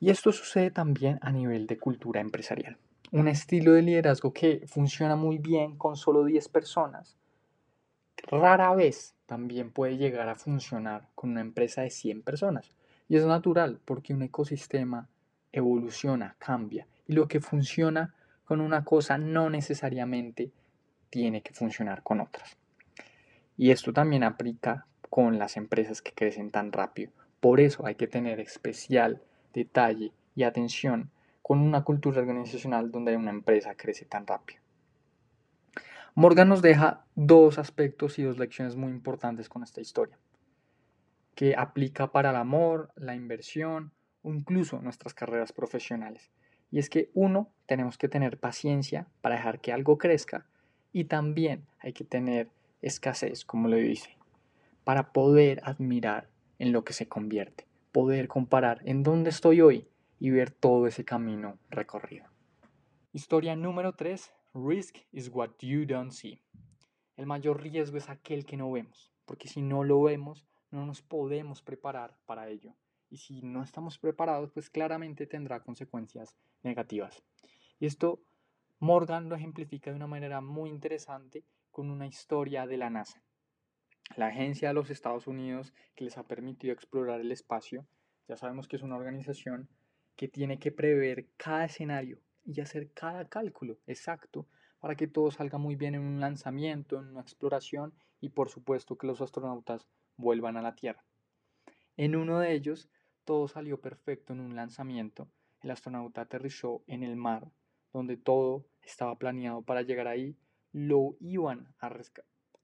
Y 0.00 0.10
esto 0.10 0.32
sucede 0.32 0.70
también 0.70 1.18
a 1.22 1.30
nivel 1.30 1.66
de 1.66 1.78
cultura 1.78 2.20
empresarial. 2.20 2.76
Un 3.12 3.28
estilo 3.28 3.72
de 3.72 3.82
liderazgo 3.82 4.32
que 4.32 4.62
funciona 4.66 5.16
muy 5.16 5.38
bien 5.38 5.76
con 5.76 5.96
solo 5.96 6.24
10 6.24 6.48
personas, 6.48 7.16
rara 8.26 8.74
vez 8.74 9.14
también 9.26 9.70
puede 9.70 9.96
llegar 9.96 10.28
a 10.28 10.34
funcionar 10.34 11.08
con 11.14 11.30
una 11.30 11.40
empresa 11.40 11.82
de 11.82 11.90
100 11.90 12.22
personas. 12.22 12.70
Y 13.08 13.16
es 13.16 13.24
natural 13.24 13.80
porque 13.84 14.14
un 14.14 14.22
ecosistema 14.22 15.08
evoluciona, 15.52 16.36
cambia. 16.38 16.86
Y 17.06 17.12
lo 17.12 17.28
que 17.28 17.40
funciona 17.40 18.14
con 18.44 18.60
una 18.60 18.84
cosa 18.84 19.18
no 19.18 19.50
necesariamente 19.50 20.50
tiene 21.10 21.42
que 21.42 21.52
funcionar 21.52 22.02
con 22.02 22.20
otras. 22.20 22.56
Y 23.56 23.70
esto 23.70 23.92
también 23.92 24.24
aplica 24.24 24.86
con 25.10 25.38
las 25.38 25.56
empresas 25.56 26.02
que 26.02 26.12
crecen 26.12 26.50
tan 26.50 26.72
rápido. 26.72 27.12
Por 27.40 27.60
eso 27.60 27.86
hay 27.86 27.94
que 27.94 28.08
tener 28.08 28.40
especial 28.40 29.22
detalle 29.54 30.12
y 30.34 30.42
atención 30.42 31.10
con 31.40 31.60
una 31.60 31.84
cultura 31.84 32.20
organizacional 32.20 32.90
donde 32.90 33.16
una 33.16 33.30
empresa 33.30 33.74
crece 33.74 34.04
tan 34.04 34.26
rápido. 34.26 34.60
Morgan 36.14 36.48
nos 36.48 36.62
deja 36.62 37.04
dos 37.16 37.58
aspectos 37.58 38.18
y 38.18 38.22
dos 38.22 38.38
lecciones 38.38 38.76
muy 38.76 38.90
importantes 38.90 39.48
con 39.48 39.62
esta 39.62 39.80
historia, 39.80 40.16
que 41.34 41.56
aplica 41.56 42.12
para 42.12 42.30
el 42.30 42.36
amor, 42.36 42.92
la 42.94 43.14
inversión 43.14 43.92
o 44.22 44.32
incluso 44.32 44.80
nuestras 44.80 45.12
carreras 45.12 45.52
profesionales. 45.52 46.30
Y 46.70 46.78
es 46.78 46.88
que 46.88 47.10
uno, 47.14 47.50
tenemos 47.66 47.98
que 47.98 48.08
tener 48.08 48.38
paciencia 48.38 49.08
para 49.20 49.36
dejar 49.36 49.60
que 49.60 49.72
algo 49.72 49.98
crezca 49.98 50.46
y 50.92 51.04
también 51.04 51.66
hay 51.80 51.92
que 51.92 52.04
tener 52.04 52.48
escasez, 52.80 53.44
como 53.44 53.68
lo 53.68 53.76
dice, 53.76 54.16
para 54.84 55.12
poder 55.12 55.60
admirar 55.64 56.28
en 56.58 56.72
lo 56.72 56.84
que 56.84 56.92
se 56.92 57.08
convierte, 57.08 57.66
poder 57.94 58.26
comparar 58.26 58.80
en 58.86 59.04
dónde 59.04 59.30
estoy 59.30 59.60
hoy 59.60 59.88
y 60.18 60.30
ver 60.30 60.50
todo 60.50 60.88
ese 60.88 61.04
camino 61.04 61.60
recorrido. 61.70 62.26
Historia 63.12 63.54
número 63.54 63.92
3. 63.92 64.32
Risk 64.52 64.96
is 65.12 65.30
what 65.32 65.50
you 65.60 65.86
don't 65.86 66.10
see. 66.10 66.42
El 67.16 67.26
mayor 67.26 67.62
riesgo 67.62 67.96
es 67.96 68.08
aquel 68.08 68.46
que 68.46 68.56
no 68.56 68.72
vemos, 68.72 69.12
porque 69.26 69.46
si 69.46 69.62
no 69.62 69.84
lo 69.84 70.02
vemos, 70.02 70.44
no 70.72 70.84
nos 70.84 71.02
podemos 71.02 71.62
preparar 71.62 72.18
para 72.26 72.48
ello. 72.48 72.74
Y 73.10 73.18
si 73.18 73.42
no 73.42 73.62
estamos 73.62 73.96
preparados, 74.00 74.50
pues 74.50 74.70
claramente 74.70 75.28
tendrá 75.28 75.62
consecuencias 75.62 76.34
negativas. 76.64 77.22
Y 77.78 77.86
esto 77.86 78.20
Morgan 78.80 79.28
lo 79.28 79.36
ejemplifica 79.36 79.90
de 79.90 79.96
una 79.96 80.08
manera 80.08 80.40
muy 80.40 80.68
interesante 80.68 81.44
con 81.70 81.90
una 81.90 82.08
historia 82.08 82.66
de 82.66 82.76
la 82.76 82.90
NASA. 82.90 83.22
La 84.16 84.28
agencia 84.28 84.68
de 84.68 84.74
los 84.74 84.90
Estados 84.90 85.26
Unidos 85.26 85.74
que 85.94 86.04
les 86.04 86.18
ha 86.18 86.26
permitido 86.26 86.72
explorar 86.72 87.20
el 87.20 87.32
espacio, 87.32 87.86
ya 88.28 88.36
sabemos 88.36 88.68
que 88.68 88.76
es 88.76 88.82
una 88.82 88.96
organización 88.96 89.68
que 90.16 90.28
tiene 90.28 90.58
que 90.58 90.70
prever 90.70 91.26
cada 91.36 91.64
escenario 91.64 92.20
y 92.44 92.60
hacer 92.60 92.92
cada 92.92 93.28
cálculo 93.28 93.78
exacto 93.86 94.46
para 94.78 94.94
que 94.94 95.08
todo 95.08 95.30
salga 95.30 95.58
muy 95.58 95.76
bien 95.76 95.94
en 95.94 96.02
un 96.02 96.20
lanzamiento, 96.20 96.98
en 96.98 97.08
una 97.08 97.22
exploración 97.22 97.94
y 98.20 98.28
por 98.28 98.50
supuesto 98.50 98.96
que 98.96 99.06
los 99.06 99.20
astronautas 99.20 99.88
vuelvan 100.16 100.56
a 100.56 100.62
la 100.62 100.74
Tierra. 100.74 101.04
En 101.96 102.16
uno 102.16 102.38
de 102.38 102.52
ellos, 102.52 102.88
todo 103.24 103.48
salió 103.48 103.80
perfecto 103.80 104.32
en 104.32 104.40
un 104.40 104.54
lanzamiento. 104.54 105.28
El 105.60 105.70
astronauta 105.70 106.22
aterrizó 106.22 106.82
en 106.86 107.02
el 107.02 107.16
mar, 107.16 107.50
donde 107.92 108.16
todo 108.16 108.66
estaba 108.82 109.16
planeado 109.16 109.62
para 109.62 109.82
llegar 109.82 110.06
ahí. 110.06 110.36
Lo 110.72 111.16
iban 111.20 111.74
a, 111.78 111.88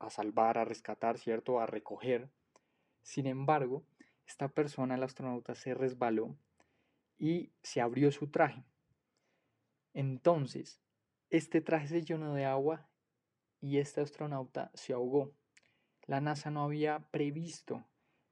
a 0.00 0.10
salvar, 0.10 0.58
a 0.58 0.64
rescatar, 0.64 1.18
¿cierto? 1.18 1.60
A 1.60 1.66
recoger. 1.66 2.28
Sin 3.02 3.26
embargo, 3.26 3.84
esta 4.26 4.48
persona, 4.48 4.96
el 4.96 5.02
astronauta, 5.02 5.54
se 5.54 5.74
resbaló 5.74 6.36
y 7.18 7.52
se 7.62 7.80
abrió 7.80 8.10
su 8.10 8.28
traje. 8.28 8.64
Entonces, 9.92 10.80
este 11.28 11.60
traje 11.60 11.88
se 11.88 12.02
llenó 12.02 12.34
de 12.34 12.44
agua 12.44 12.88
y 13.60 13.78
este 13.78 14.00
astronauta 14.00 14.70
se 14.74 14.92
ahogó. 14.92 15.32
La 16.06 16.20
NASA 16.20 16.50
no 16.50 16.64
había 16.64 17.00
previsto 17.10 17.84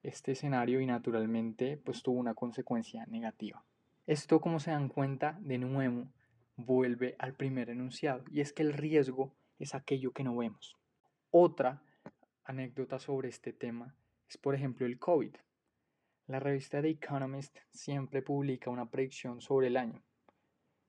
este 0.03 0.33
escenario 0.33 0.81
y 0.81 0.87
naturalmente 0.87 1.77
pues 1.77 2.03
tuvo 2.03 2.19
una 2.19 2.35
consecuencia 2.35 3.05
negativa. 3.07 3.65
Esto 4.07 4.41
como 4.41 4.59
se 4.59 4.71
dan 4.71 4.89
cuenta 4.89 5.39
de 5.43 5.59
nuevo 5.59 6.09
vuelve 6.57 7.15
al 7.19 7.35
primer 7.35 7.71
enunciado 7.71 8.25
y 8.31 8.41
es 8.41 8.53
que 8.53 8.63
el 8.63 8.73
riesgo 8.73 9.35
es 9.59 9.75
aquello 9.75 10.13
que 10.13 10.25
no 10.25 10.37
vemos. 10.37 10.78
Otra 11.31 11.83
anécdota 12.45 12.99
sobre 12.99 13.29
este 13.29 13.53
tema 13.53 13.95
es 14.29 14.37
por 14.37 14.55
ejemplo 14.55 14.87
el 14.87 14.99
COVID. 14.99 15.35
La 16.27 16.41
revista 16.41 16.83
The 16.83 16.91
Economist 16.91 17.57
siempre 17.71 18.23
publica 18.23 18.71
una 18.71 18.91
predicción 18.91 19.41
sobre 19.41 19.69
el 19.69 19.77
año 19.77 20.03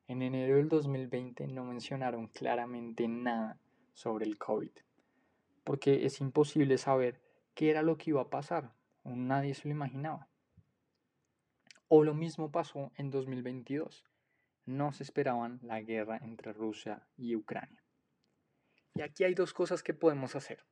en 0.10 0.24
enero 0.24 0.56
del 0.56 0.70
2020 0.70 1.48
no 1.50 1.64
mencionaron 1.64 2.30
claramente 2.30 3.08
nada 3.08 3.60
sobre 3.94 4.26
el 4.26 4.40
COVID, 4.40 4.72
porque 5.64 6.08
es 6.08 6.20
imposible 6.20 6.80
saber 6.80 7.22
qué 7.54 7.70
era 7.70 7.84
lo 7.84 7.96
que 7.96 8.10
iba 8.10 8.22
a 8.22 8.30
pasar, 8.32 8.74
nadie 9.04 9.54
se 9.54 9.68
lo 9.68 9.76
imaginaba. 9.76 10.28
O 11.90 12.04
lo 12.04 12.16
mismo 12.16 12.52
pasó 12.52 12.92
en 12.98 13.12
2022. 13.12 14.04
No 14.66 14.92
se 14.92 15.04
esperaban 15.04 15.60
la 15.62 15.80
guerra 15.82 16.18
entre 16.24 16.54
Rusia 16.54 17.04
y 17.16 17.36
Ucrania. 17.36 17.84
Y 19.00 19.02
aquí 19.02 19.24
hay 19.24 19.34
dos 19.34 19.54
cosas 19.54 19.82
que 19.82 19.94
podemos 19.94 20.36
hacer. 20.36 20.66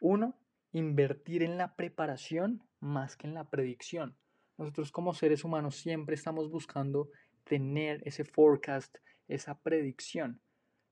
Uno, 0.00 0.38
invertir 0.70 1.42
en 1.42 1.58
la 1.58 1.74
preparación 1.74 2.62
más 2.78 3.16
que 3.16 3.26
en 3.26 3.34
la 3.34 3.50
predicción. 3.50 4.16
Nosotros 4.56 4.92
como 4.92 5.12
seres 5.14 5.42
humanos 5.42 5.74
siempre 5.74 6.14
estamos 6.14 6.48
buscando 6.48 7.10
tener 7.42 8.06
ese 8.06 8.24
forecast, 8.24 8.98
esa 9.26 9.58
predicción. 9.58 10.40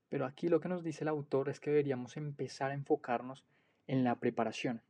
Pero 0.09 0.25
aquí 0.25 0.49
lo 0.49 0.59
que 0.59 0.67
nos 0.67 0.83
dice 0.83 1.05
el 1.05 1.07
autor 1.07 1.47
es 1.47 1.61
que 1.61 1.69
deberíamos 1.69 2.17
empezar 2.17 2.71
a 2.71 2.73
enfocarnos 2.73 3.45
en 3.87 4.03
la 4.03 4.19
preparación. 4.19 4.81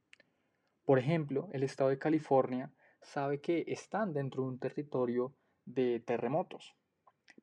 Por 0.85 0.97
ejemplo, 0.97 1.49
el 1.53 1.61
estado 1.61 1.91
de 1.91 1.99
California 1.99 2.71
sabe 3.03 3.41
que 3.41 3.63
están 3.67 4.11
dentro 4.11 4.41
de 4.41 4.49
un 4.49 4.57
territorio 4.57 5.35
de 5.65 5.99
terremotos, 5.99 6.73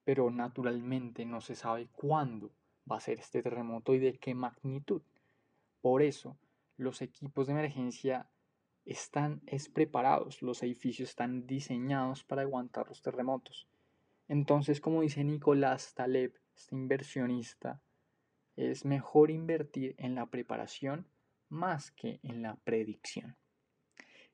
pero 0.03 0.33
naturalmente 0.33 1.25
no 1.25 1.41
se 1.41 1.55
sabe 1.55 1.87
cuándo 1.93 2.51
va 2.91 2.97
a 2.97 3.01
ser 3.01 3.19
este 3.19 3.43
terremoto 3.43 3.95
y 3.95 3.99
de 3.99 4.19
qué 4.19 4.35
magnitud. 4.35 5.03
Por 5.81 6.03
eso, 6.03 6.37
los 6.77 7.03
equipos 7.03 7.47
de 7.47 7.53
emergencia 7.53 8.29
están 8.85 9.41
es 9.47 9.69
preparados, 9.69 10.43
los 10.43 10.63
edificios 10.63 11.11
están 11.11 11.47
diseñados 11.47 12.25
para 12.25 12.43
aguantar 12.43 12.89
los 12.89 13.03
terremotos. 13.03 13.69
Entonces, 14.29 14.81
como 14.81 15.03
dice 15.03 15.25
Nicolás 15.25 15.95
Taleb, 15.95 16.35
este 16.55 16.75
inversionista, 16.75 17.81
es 18.57 18.85
mejor 18.85 19.31
invertir 19.31 19.95
en 19.99 20.15
la 20.15 20.27
preparación 20.27 21.07
más 21.49 21.91
que 21.91 22.21
en 22.23 22.43
la 22.43 22.57
predicción. 22.57 23.37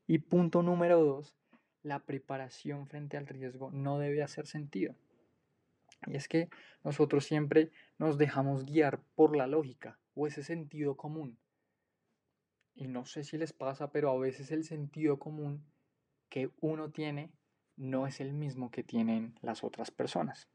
Y 0.06 0.18
punto 0.18 0.62
número 0.62 1.02
dos, 1.02 1.34
la 1.82 2.00
preparación 2.00 2.86
frente 2.86 3.16
al 3.16 3.26
riesgo 3.26 3.70
no 3.70 3.98
debe 3.98 4.22
hacer 4.22 4.46
sentido. 4.46 4.94
Y 6.06 6.16
es 6.16 6.28
que 6.28 6.48
nosotros 6.84 7.24
siempre 7.24 7.70
nos 7.98 8.18
dejamos 8.18 8.64
guiar 8.64 9.00
por 9.14 9.36
la 9.36 9.46
lógica 9.46 9.98
o 10.14 10.26
ese 10.26 10.42
sentido 10.42 10.96
común. 10.96 11.38
Y 12.74 12.88
no 12.88 13.04
sé 13.04 13.24
si 13.24 13.36
les 13.36 13.52
pasa, 13.52 13.90
pero 13.90 14.10
a 14.10 14.18
veces 14.18 14.50
el 14.50 14.64
sentido 14.64 15.18
común 15.18 15.64
que 16.28 16.50
uno 16.60 16.90
tiene 16.90 17.30
no 17.76 18.06
es 18.06 18.20
el 18.20 18.32
mismo 18.32 18.70
que 18.70 18.82
tienen 18.82 19.34
las 19.42 19.64
otras 19.64 19.90
personas. 19.90 20.48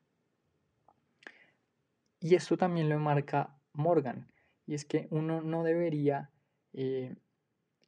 Y 2.20 2.36
esto 2.36 2.58
también 2.58 2.90
lo 2.90 2.98
marca 3.00 3.56
Morgan, 3.74 4.32
y 4.66 4.74
es 4.74 4.86
que 4.86 5.08
uno 5.12 5.42
no 5.42 5.64
debería 5.64 6.32
eh, 6.74 7.16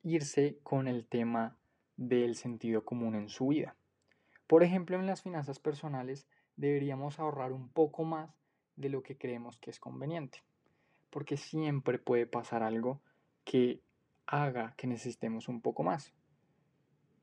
irse 0.03 0.59
con 0.63 0.87
el 0.87 1.07
tema 1.07 1.57
del 1.95 2.35
sentido 2.35 2.83
común 2.85 3.15
en 3.15 3.29
su 3.29 3.47
vida. 3.47 3.75
Por 4.45 4.63
ejemplo, 4.63 4.97
en 4.99 5.07
las 5.07 5.21
finanzas 5.21 5.59
personales 5.59 6.27
deberíamos 6.57 7.19
ahorrar 7.19 7.53
un 7.53 7.69
poco 7.69 8.03
más 8.03 8.29
de 8.75 8.89
lo 8.89 9.01
que 9.01 9.17
creemos 9.17 9.57
que 9.57 9.69
es 9.69 9.79
conveniente, 9.79 10.43
porque 11.09 11.37
siempre 11.37 11.99
puede 11.99 12.25
pasar 12.25 12.63
algo 12.63 12.99
que 13.45 13.81
haga 14.25 14.73
que 14.75 14.87
necesitemos 14.87 15.47
un 15.47 15.61
poco 15.61 15.83
más. 15.83 16.13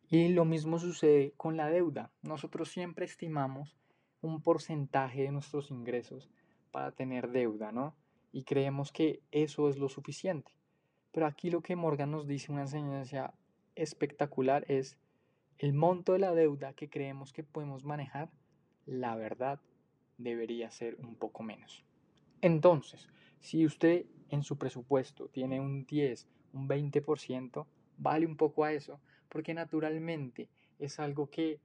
Y 0.09 0.29
lo 0.29 0.45
mismo 0.45 0.79
sucede 0.79 1.35
con 1.37 1.57
la 1.57 1.69
deuda. 1.69 2.11
Nosotros 2.23 2.71
siempre 2.71 3.05
estimamos 3.05 3.77
un 4.21 4.41
porcentaje 4.41 5.23
de 5.23 5.33
nuestros 5.33 5.71
ingresos 5.71 6.31
para 6.71 6.93
tener 6.93 7.31
deuda, 7.31 7.73
¿no? 7.73 7.95
Y 8.33 8.45
creemos 8.45 8.91
que 8.91 9.23
eso 9.31 9.69
es 9.69 9.79
lo 9.79 9.89
suficiente. 9.89 10.53
Pero 11.13 11.27
aquí 11.27 11.51
lo 11.51 11.63
que 11.63 11.77
Morgan 11.77 12.11
nos 12.11 12.27
dice, 12.27 12.51
una 12.51 12.63
enseñanza 12.63 13.35
espectacular, 13.77 14.65
es 14.69 14.99
el 15.59 15.73
monto 15.73 16.13
de 16.13 16.19
la 16.19 16.35
deuda 16.35 16.73
que 16.73 16.89
creemos 16.89 17.33
que 17.33 17.45
podemos 17.45 17.85
manejar, 17.85 18.31
la 18.87 19.17
verdad 19.17 19.61
debería 20.19 20.71
ser 20.71 20.97
un 20.97 21.17
poco 21.17 21.43
menos. 21.43 21.85
Entonces, 22.41 23.09
si 23.41 23.65
usted 23.65 24.07
en 24.31 24.43
su 24.43 24.59
presupuesto 24.59 25.29
tiene 25.29 25.61
un 25.61 25.87
10, 25.87 26.27
un 26.53 26.69
20%, 26.69 27.67
vale 27.99 28.27
un 28.27 28.37
poco 28.37 28.65
a 28.65 28.73
eso, 28.73 29.01
porque 29.29 29.55
naturalmente 29.55 30.49
es 30.79 30.99
algo 31.01 31.31
que 31.31 31.61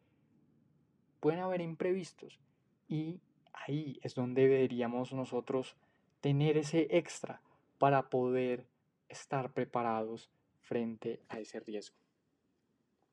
pueden 1.19 1.41
haber 1.41 1.61
imprevistos 1.61 2.39
y 2.87 3.19
ahí 3.53 3.99
es 4.03 4.15
donde 4.15 4.43
deberíamos 4.43 5.13
nosotros 5.13 5.75
tener 6.21 6.57
ese 6.57 6.87
extra 6.91 7.41
para 7.77 8.09
poder 8.09 8.65
estar 9.09 9.51
preparados 9.51 10.29
frente 10.61 11.21
a 11.29 11.39
ese 11.39 11.59
riesgo. 11.59 11.95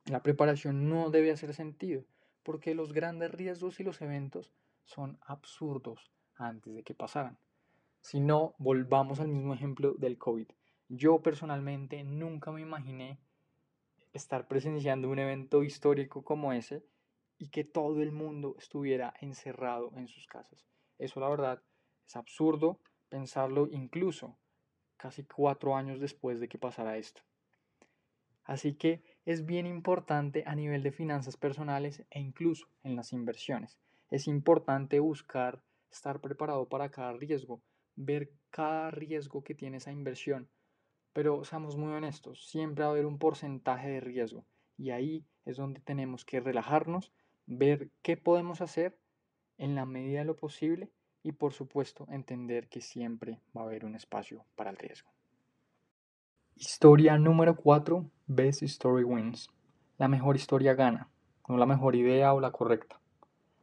La 0.07 0.23
preparación 0.23 0.89
no 0.89 1.11
debe 1.11 1.33
hacer 1.33 1.53
sentido 1.55 2.05
porque 2.47 2.77
los 2.77 2.93
grandes 2.93 3.33
riesgos 3.33 3.81
y 3.81 3.83
los 3.83 4.01
eventos 4.01 4.53
son 4.85 5.19
absurdos 5.23 6.13
antes 6.37 6.77
de 6.77 6.85
que 6.85 6.95
pasaran. 6.95 7.37
Si 8.01 8.21
no, 8.21 8.55
volvamos 8.59 9.19
al 9.19 9.27
mismo 9.27 9.53
ejemplo 9.53 9.95
del 9.95 10.17
COVID. 10.17 10.47
Yo 10.89 11.21
personalmente 11.23 12.05
nunca 12.05 12.53
me 12.53 12.61
imaginé 12.61 13.19
estar 14.13 14.47
presenciando 14.47 15.11
un 15.11 15.19
evento 15.19 15.65
histórico 15.65 16.23
como 16.23 16.53
ese 16.53 16.85
y 17.37 17.49
que 17.49 17.65
todo 17.65 18.01
el 18.01 18.13
mundo 18.13 18.55
estuviera 18.61 19.13
encerrado 19.21 19.91
en 19.97 20.07
sus 20.07 20.29
casas. 20.29 20.69
Eso 21.01 21.19
la 21.19 21.29
verdad 21.29 21.61
es 22.07 22.15
absurdo 22.15 22.79
pensarlo 23.09 23.67
incluso 23.67 24.39
casi 24.97 25.25
cuatro 25.25 25.75
años 25.75 25.99
después 25.99 26.39
de 26.39 26.49
que 26.49 26.59
pasara 26.59 26.97
esto. 26.97 27.23
Así 28.45 28.75
que 28.75 29.03
es 29.27 29.45
bien 29.45 29.67
importante 29.67 30.45
a 30.47 30.55
nivel 30.55 30.85
de 30.85 30.93
finanzas 30.93 31.37
personales 31.37 32.07
e 32.11 32.21
incluso 32.21 32.69
en 32.85 32.95
las 32.95 33.13
inversiones. 33.13 33.77
Es 34.09 34.29
importante 34.29 35.01
buscar 35.01 35.63
estar 35.91 36.21
preparado 36.21 36.69
para 36.69 36.91
cada 36.91 37.13
riesgo, 37.13 37.61
ver 37.97 38.31
cada 38.51 38.93
riesgo 38.93 39.43
que 39.43 39.57
tiene 39.57 39.79
esa 39.79 39.91
inversión. 39.91 40.49
Pero 41.13 41.45
seamos 41.45 41.77
muy 41.77 41.93
honestos, 41.93 42.47
siempre 42.49 42.85
va 42.85 42.91
a 42.91 42.93
haber 42.93 43.05
un 43.05 43.19
porcentaje 43.19 43.89
de 43.89 44.01
riesgo 44.01 44.47
y 44.79 44.91
ahí 44.91 45.27
es 45.45 45.57
donde 45.57 45.81
tenemos 45.81 46.25
que 46.25 46.39
relajarnos, 46.39 47.13
ver 47.47 47.91
qué 48.03 48.17
podemos 48.17 48.61
hacer 48.61 48.97
en 49.59 49.75
la 49.75 49.87
medida 49.87 50.21
de 50.21 50.27
lo 50.27 50.37
posible 50.37 50.93
y 51.25 51.33
por 51.33 51.53
supuesto 51.53 52.07
entender 52.11 52.69
que 52.69 52.81
siempre 52.81 53.41
va 53.57 53.63
a 53.63 53.65
haber 53.65 53.85
un 53.85 53.97
espacio 53.97 54.45
para 54.55 54.71
el 54.71 54.77
riesgo. 54.77 55.16
Historia 56.59 57.19
número 57.19 57.55
4. 57.55 58.07
Best 58.29 58.63
Story 58.63 59.05
Wins. 59.05 59.51
La 59.99 60.09
mejor 60.09 60.37
historia 60.37 60.73
gana, 60.73 61.11
no 61.47 61.59
la 61.59 61.67
mejor 61.67 61.97
idea 61.97 62.33
o 62.33 62.41
la 62.41 62.51
correcta. 62.51 62.99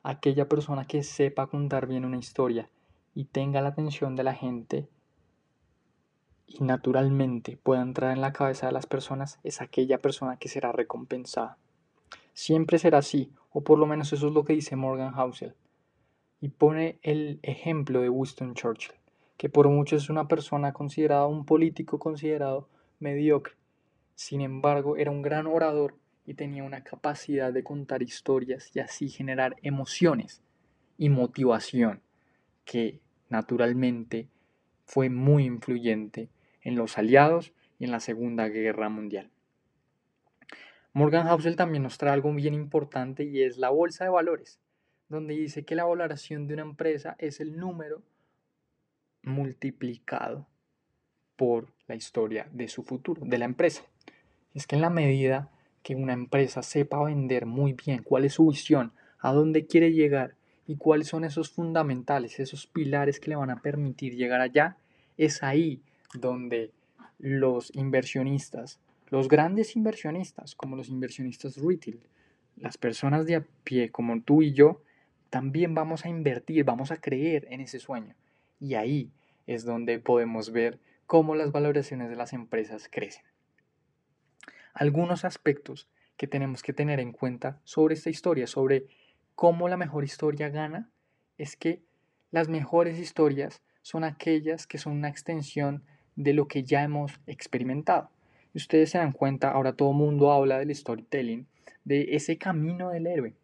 Aquella 0.04 0.48
persona 0.48 0.86
que 0.86 1.02
sepa 1.02 1.48
contar 1.48 1.88
bien 1.88 2.06
una 2.06 2.18
historia 2.18 2.70
y 3.16 3.26
tenga 3.26 3.62
la 3.62 3.70
atención 3.70 4.16
de 4.16 4.24
la 4.24 4.36
gente 4.36 4.88
y 6.46 6.64
naturalmente 6.64 7.58
pueda 7.58 7.82
entrar 7.82 8.12
en 8.12 8.22
la 8.22 8.32
cabeza 8.32 8.68
de 8.68 8.74
las 8.74 8.86
personas 8.86 9.40
es 9.44 9.60
aquella 9.60 9.98
persona 9.98 10.38
que 10.38 10.48
será 10.48 10.72
recompensada. 10.72 11.58
Siempre 12.34 12.78
será 12.78 13.00
así, 13.00 13.32
o 13.50 13.64
por 13.64 13.80
lo 13.80 13.88
menos 13.88 14.14
eso 14.14 14.28
es 14.28 14.34
lo 14.34 14.46
que 14.46 14.54
dice 14.54 14.76
Morgan 14.76 15.14
Housel. 15.14 15.56
Y 16.42 16.50
pone 16.50 17.00
el 17.02 17.40
ejemplo 17.42 18.02
de 18.02 18.10
Winston 18.10 18.54
Churchill, 18.54 18.94
que 19.38 19.50
por 19.50 19.68
muchos 19.68 20.04
es 20.04 20.10
una 20.12 20.28
persona 20.28 20.74
considerada, 20.74 21.26
un 21.26 21.44
político 21.44 21.98
considerado 21.98 22.70
mediocre. 23.00 23.56
Sin 24.16 24.42
embargo, 24.42 24.98
era 24.98 25.12
un 25.12 25.22
gran 25.22 25.48
orador 25.48 25.98
y 26.26 26.36
tenía 26.36 26.64
una 26.64 26.84
capacidad 26.84 27.52
de 27.52 27.64
contar 27.64 28.02
historias 28.02 28.72
y 28.74 28.80
así 28.80 29.10
generar 29.10 29.56
emociones 29.62 30.42
y 30.98 31.10
motivación 31.10 32.02
que 32.66 33.02
naturalmente 33.30 34.30
fue 34.86 35.10
muy 35.10 35.46
influyente 35.46 36.30
en 36.62 36.76
los 36.76 36.98
aliados 36.98 37.54
y 37.80 37.86
en 37.86 37.92
la 37.92 38.00
Segunda 38.00 38.48
Guerra 38.48 38.90
Mundial. 38.90 39.30
Morgan 40.94 41.26
Housel 41.28 41.56
también 41.56 41.84
nos 41.84 41.98
trae 41.98 42.14
algo 42.14 42.32
bien 42.34 42.54
importante 42.54 43.24
y 43.24 43.42
es 43.42 43.58
la 43.58 43.70
bolsa 43.70 44.04
de 44.04 44.12
valores, 44.12 44.60
donde 45.10 45.34
dice 45.34 45.66
que 45.66 45.76
la 45.76 45.86
valoración 45.86 46.48
de 46.48 46.54
una 46.54 46.64
empresa 46.64 47.16
es 47.18 47.40
el 47.40 47.58
número 47.58 48.04
multiplicado 49.24 50.48
por 51.36 51.73
la 51.88 51.96
historia 51.96 52.48
de 52.52 52.68
su 52.68 52.84
futuro, 52.84 53.22
de 53.26 53.38
la 53.38 53.46
empresa. 53.46 53.84
Es 54.54 54.68
que 54.68 54.76
en 54.76 54.82
la 54.82 54.90
medida 54.90 55.50
que 55.82 55.96
una 55.96 56.14
empresa 56.14 56.64
sepa 56.64 57.04
vender 57.04 57.46
muy 57.46 57.74
bien 57.74 58.04
cuál 58.04 58.26
es 58.26 58.34
su 58.34 58.48
visión, 58.48 58.94
a 59.20 59.32
dónde 59.34 59.66
quiere 59.66 59.92
llegar 59.92 60.36
y 60.66 60.78
cuáles 60.78 61.08
son 61.08 61.26
esos 61.26 61.50
fundamentales, 61.50 62.40
esos 62.40 62.68
pilares 62.68 63.20
que 63.20 63.30
le 63.30 63.36
van 63.36 63.50
a 63.50 63.62
permitir 63.62 64.16
llegar 64.16 64.42
allá, 64.42 64.78
es 65.18 65.44
ahí 65.44 65.82
donde 66.14 66.72
los 67.20 67.76
inversionistas, 67.76 68.80
los 69.10 69.28
grandes 69.28 69.76
inversionistas, 69.76 70.56
como 70.56 70.76
los 70.76 70.90
inversionistas 70.90 71.58
retail, 71.58 72.00
las 72.58 72.78
personas 72.78 73.26
de 73.26 73.36
a 73.36 73.46
pie 73.64 73.92
como 73.92 74.22
tú 74.22 74.42
y 74.42 74.54
yo, 74.54 74.82
también 75.30 75.74
vamos 75.74 76.06
a 76.06 76.10
invertir, 76.10 76.64
vamos 76.64 76.92
a 76.92 76.98
creer 76.98 77.48
en 77.50 77.62
ese 77.62 77.80
sueño. 77.80 78.16
Y 78.60 78.76
ahí 78.76 79.12
es 79.48 79.66
donde 79.66 80.00
podemos 80.00 80.52
ver 80.52 80.80
cómo 81.14 81.36
las 81.36 81.52
valoraciones 81.52 82.10
de 82.10 82.16
las 82.16 82.34
empresas 82.34 82.90
crecen. 82.92 83.24
Algunos 84.74 85.26
aspectos 85.26 85.88
que 86.18 86.26
tenemos 86.26 86.64
que 86.64 86.74
tener 86.74 87.00
en 87.00 87.12
cuenta 87.12 87.62
sobre 87.66 87.94
esta 87.94 88.10
historia, 88.10 88.48
sobre 88.48 88.88
cómo 89.36 89.70
la 89.70 89.78
mejor 89.78 90.04
historia 90.06 90.50
gana, 90.50 90.90
es 91.38 91.56
que 91.56 91.84
las 92.32 92.50
mejores 92.50 92.98
historias 92.98 93.62
son 93.84 94.04
aquellas 94.04 94.66
que 94.66 94.80
son 94.80 94.94
una 94.94 95.10
extensión 95.10 95.84
de 96.16 96.34
lo 96.34 96.48
que 96.48 96.64
ya 96.64 96.82
hemos 96.82 97.20
experimentado. 97.28 98.10
Y 98.52 98.58
ustedes 98.58 98.90
se 98.90 98.98
dan 98.98 99.12
cuenta, 99.12 99.52
ahora 99.52 99.74
todo 99.74 99.92
el 99.92 99.98
mundo 99.98 100.32
habla 100.32 100.58
del 100.58 100.76
storytelling, 100.76 101.46
de 101.84 102.16
ese 102.16 102.40
camino 102.40 102.90
del 102.90 103.06
héroe 103.06 103.36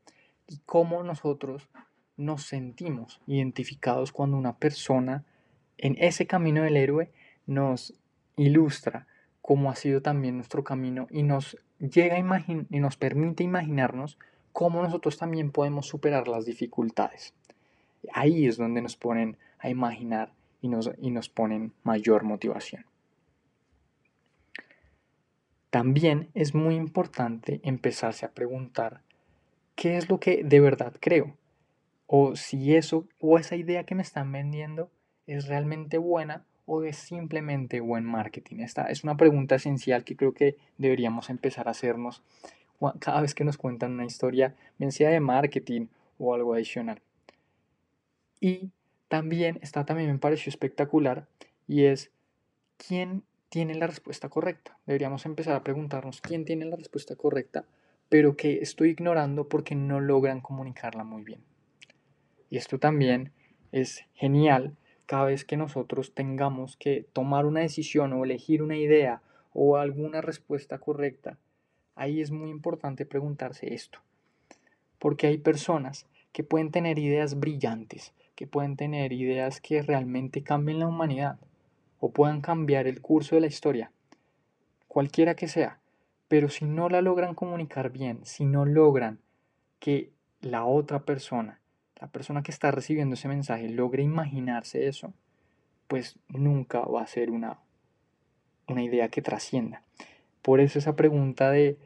y 0.48 0.58
cómo 0.66 1.04
nosotros 1.04 1.70
nos 2.18 2.42
sentimos 2.42 3.22
identificados 3.28 4.12
cuando 4.12 4.38
una 4.38 4.58
persona 4.58 5.24
en 5.78 5.96
ese 6.00 6.26
camino 6.26 6.64
del 6.64 6.76
héroe 6.76 7.12
nos 7.50 7.96
ilustra 8.38 9.08
cómo 9.42 9.72
ha 9.72 9.76
sido 9.76 10.02
también 10.02 10.36
nuestro 10.36 10.64
camino 10.64 11.08
y 11.10 11.24
nos 11.24 11.58
llega 11.80 12.16
a 12.16 12.46
y 12.48 12.80
nos 12.80 12.96
permite 12.96 13.44
imaginarnos 13.44 14.20
cómo 14.54 14.84
nosotros 14.84 15.18
también 15.18 15.52
podemos 15.52 15.88
superar 15.88 16.28
las 16.28 16.46
dificultades. 16.46 17.34
Ahí 18.14 18.46
es 18.46 18.58
donde 18.58 18.84
nos 18.84 18.96
ponen 18.96 19.38
a 19.58 19.70
imaginar 19.70 20.32
y 20.62 20.68
nos, 20.68 20.92
y 21.00 21.10
nos 21.10 21.28
ponen 21.28 21.74
mayor 21.84 22.24
motivación. 22.24 22.86
También 25.72 26.30
es 26.36 26.54
muy 26.54 26.76
importante 26.76 27.62
empezarse 27.64 28.28
a 28.28 28.32
preguntar 28.32 29.02
qué 29.76 29.98
es 29.98 30.08
lo 30.08 30.20
que 30.20 30.44
de 30.44 30.60
verdad 30.60 30.94
creo 31.00 31.36
o 32.06 32.36
si 32.36 32.76
eso 32.76 33.08
o 33.20 33.40
esa 33.40 33.56
idea 33.56 33.86
que 33.86 33.96
me 33.96 34.04
están 34.04 34.32
vendiendo 34.32 34.92
es 35.26 35.48
realmente 35.48 35.98
buena 35.98 36.46
o 36.72 36.84
es 36.84 36.98
simplemente 36.98 37.80
buen 37.80 38.06
marketing? 38.06 38.58
Esta 38.60 38.86
es 38.86 39.04
una 39.04 39.18
pregunta 39.18 39.56
esencial 39.56 40.04
que 40.04 40.16
creo 40.16 40.34
que 40.34 40.56
deberíamos 40.78 41.32
empezar 41.32 41.68
a 41.68 41.72
hacernos 41.72 42.22
cada 43.00 43.22
vez 43.22 43.34
que 43.34 43.44
nos 43.44 43.58
cuentan 43.58 43.94
una 43.94 44.06
historia, 44.06 44.56
bien 44.78 44.92
sea 44.92 45.10
de 45.10 45.20
marketing 45.20 45.88
o 46.20 46.36
algo 46.36 46.54
adicional. 46.54 47.02
Y 48.40 48.70
también, 49.08 49.58
esta 49.64 49.84
también 49.84 50.12
me 50.12 50.20
pareció 50.20 50.52
espectacular 50.52 51.28
y 51.68 51.86
es 51.86 52.12
quién 52.78 53.24
tiene 53.50 53.74
la 53.74 53.88
respuesta 53.88 54.30
correcta. 54.30 54.78
Deberíamos 54.86 55.26
empezar 55.26 55.56
a 55.56 55.64
preguntarnos 55.64 56.22
quién 56.22 56.46
tiene 56.46 56.66
la 56.66 56.76
respuesta 56.76 57.16
correcta, 57.16 57.66
pero 58.10 58.38
que 58.38 58.60
estoy 58.60 58.92
ignorando 58.92 59.50
porque 59.50 59.74
no 59.74 60.00
logran 60.00 60.40
comunicarla 60.40 61.04
muy 61.04 61.24
bien. 61.24 61.42
Y 62.52 62.58
esto 62.58 62.78
también 62.78 63.32
es 63.72 64.06
genial 64.14 64.76
cada 65.10 65.26
vez 65.26 65.44
que 65.44 65.58
nosotros 65.58 66.14
tengamos 66.14 66.78
que 66.78 67.04
tomar 67.14 67.48
una 67.48 67.62
decisión 67.62 68.14
o 68.14 68.24
elegir 68.24 68.62
una 68.62 68.78
idea 68.78 69.24
o 69.54 69.78
alguna 69.78 70.22
respuesta 70.22 70.78
correcta, 70.78 71.40
ahí 71.96 72.22
es 72.22 72.30
muy 72.30 72.52
importante 72.52 73.08
preguntarse 73.08 73.74
esto. 73.74 73.98
Porque 75.00 75.26
hay 75.26 75.40
personas 75.40 76.06
que 76.32 76.44
pueden 76.44 76.70
tener 76.70 77.00
ideas 77.00 77.40
brillantes, 77.40 78.14
que 78.36 78.46
pueden 78.46 78.76
tener 78.76 79.12
ideas 79.12 79.62
que 79.62 79.82
realmente 79.82 80.44
cambien 80.44 80.78
la 80.78 80.86
humanidad 80.86 81.40
o 82.00 82.12
puedan 82.12 82.42
cambiar 82.42 82.86
el 82.86 83.02
curso 83.02 83.34
de 83.34 83.42
la 83.42 83.48
historia, 83.48 83.92
cualquiera 84.88 85.34
que 85.34 85.48
sea, 85.48 85.80
pero 86.28 86.50
si 86.50 86.66
no 86.66 86.88
la 86.88 87.02
logran 87.02 87.34
comunicar 87.34 87.90
bien, 87.90 88.20
si 88.26 88.46
no 88.46 88.64
logran 88.64 89.18
que 89.80 90.12
la 90.42 90.66
otra 90.66 91.00
persona 91.00 91.59
la 92.00 92.08
persona 92.08 92.44
que 92.44 92.52
está 92.52 92.72
recibiendo 92.72 93.16
ese 93.16 93.28
mensaje 93.28 93.70
logre 93.70 94.04
imaginarse 94.04 94.88
eso, 94.88 95.14
pues 95.88 96.18
nunca 96.28 96.82
va 96.82 97.02
a 97.02 97.08
ser 97.08 97.32
una, 97.32 97.60
una 98.68 98.84
idea 98.84 99.10
que 99.10 99.22
trascienda. 99.22 99.84
Por 100.42 100.62
eso 100.62 100.80
esa 100.80 100.96
pregunta 100.96 101.52
de 101.52 101.78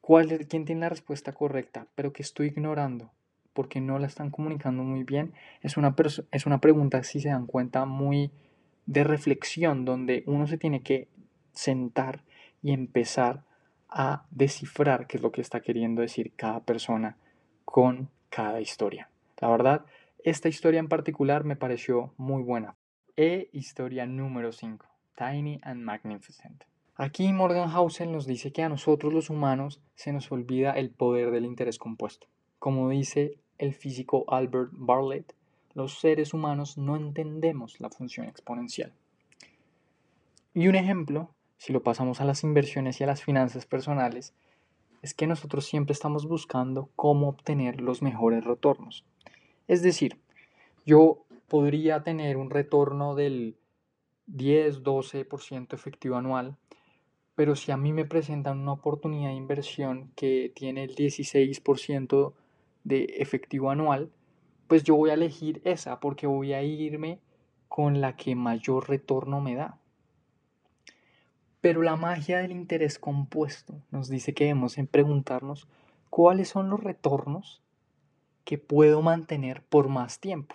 ¿cuál, 0.00 0.46
quién 0.46 0.64
tiene 0.64 0.82
la 0.82 0.88
respuesta 0.88 1.32
correcta, 1.32 1.86
pero 1.94 2.12
que 2.12 2.22
estoy 2.22 2.48
ignorando 2.48 3.10
porque 3.52 3.80
no 3.80 3.98
la 3.98 4.06
están 4.06 4.30
comunicando 4.30 4.82
muy 4.82 5.02
bien, 5.02 5.32
es 5.62 5.78
una, 5.78 5.96
es 6.30 6.46
una 6.46 6.60
pregunta, 6.60 7.02
si 7.02 7.20
se 7.20 7.30
dan 7.30 7.46
cuenta, 7.46 7.86
muy 7.86 8.30
de 8.84 9.02
reflexión, 9.02 9.86
donde 9.86 10.24
uno 10.26 10.46
se 10.46 10.58
tiene 10.58 10.82
que 10.82 11.08
sentar 11.52 12.22
y 12.62 12.72
empezar 12.72 13.44
a 13.88 14.26
descifrar 14.30 15.06
qué 15.06 15.16
es 15.16 15.22
lo 15.22 15.32
que 15.32 15.40
está 15.40 15.60
queriendo 15.60 16.02
decir 16.02 16.32
cada 16.36 16.60
persona 16.60 17.16
con 17.64 18.10
cada 18.28 18.60
historia. 18.60 19.08
La 19.38 19.48
verdad, 19.48 19.84
esta 20.24 20.48
historia 20.48 20.80
en 20.80 20.88
particular 20.88 21.44
me 21.44 21.56
pareció 21.56 22.14
muy 22.16 22.42
buena. 22.42 22.76
E 23.16 23.48
historia 23.52 24.06
número 24.06 24.52
5, 24.52 24.86
Tiny 25.16 25.60
and 25.62 25.82
Magnificent. 25.82 26.64
Aquí 26.96 27.30
Morgan 27.32 27.68
Housel 27.68 28.10
nos 28.10 28.26
dice 28.26 28.52
que 28.52 28.62
a 28.62 28.70
nosotros 28.70 29.12
los 29.12 29.28
humanos 29.28 29.82
se 29.94 30.12
nos 30.12 30.32
olvida 30.32 30.72
el 30.72 30.90
poder 30.90 31.30
del 31.30 31.44
interés 31.44 31.78
compuesto. 31.78 32.26
Como 32.58 32.88
dice 32.88 33.38
el 33.58 33.74
físico 33.74 34.24
Albert 34.28 34.70
Bartlett, 34.72 35.34
los 35.74 36.00
seres 36.00 36.32
humanos 36.32 36.78
no 36.78 36.96
entendemos 36.96 37.80
la 37.80 37.90
función 37.90 38.26
exponencial. 38.26 38.94
Y 40.54 40.68
un 40.68 40.74
ejemplo, 40.74 41.34
si 41.58 41.74
lo 41.74 41.82
pasamos 41.82 42.22
a 42.22 42.24
las 42.24 42.42
inversiones 42.42 42.98
y 42.98 43.04
a 43.04 43.06
las 43.06 43.22
finanzas 43.22 43.66
personales, 43.66 44.34
es 45.02 45.14
que 45.14 45.26
nosotros 45.26 45.64
siempre 45.64 45.92
estamos 45.92 46.26
buscando 46.26 46.90
cómo 46.96 47.28
obtener 47.28 47.80
los 47.80 48.02
mejores 48.02 48.44
retornos. 48.44 49.04
Es 49.68 49.82
decir, 49.82 50.18
yo 50.84 51.24
podría 51.48 52.02
tener 52.02 52.36
un 52.36 52.50
retorno 52.50 53.14
del 53.14 53.56
10-12% 54.28 55.74
efectivo 55.74 56.16
anual, 56.16 56.56
pero 57.34 57.54
si 57.54 57.70
a 57.70 57.76
mí 57.76 57.92
me 57.92 58.04
presentan 58.04 58.58
una 58.58 58.72
oportunidad 58.72 59.28
de 59.28 59.36
inversión 59.36 60.10
que 60.16 60.52
tiene 60.54 60.84
el 60.84 60.94
16% 60.94 62.32
de 62.84 63.04
efectivo 63.18 63.70
anual, 63.70 64.10
pues 64.68 64.82
yo 64.82 64.96
voy 64.96 65.10
a 65.10 65.14
elegir 65.14 65.60
esa 65.64 66.00
porque 66.00 66.26
voy 66.26 66.52
a 66.52 66.62
irme 66.62 67.20
con 67.68 68.00
la 68.00 68.16
que 68.16 68.34
mayor 68.34 68.88
retorno 68.88 69.40
me 69.40 69.54
da. 69.54 69.78
Pero 71.66 71.82
la 71.82 71.96
magia 71.96 72.38
del 72.38 72.52
interés 72.52 72.96
compuesto 72.96 73.82
nos 73.90 74.08
dice 74.08 74.34
que 74.34 74.44
debemos 74.44 74.78
en 74.78 74.86
preguntarnos 74.86 75.66
cuáles 76.10 76.48
son 76.48 76.70
los 76.70 76.78
retornos 76.78 77.60
que 78.44 78.56
puedo 78.56 79.02
mantener 79.02 79.64
por 79.64 79.88
más 79.88 80.20
tiempo. 80.20 80.54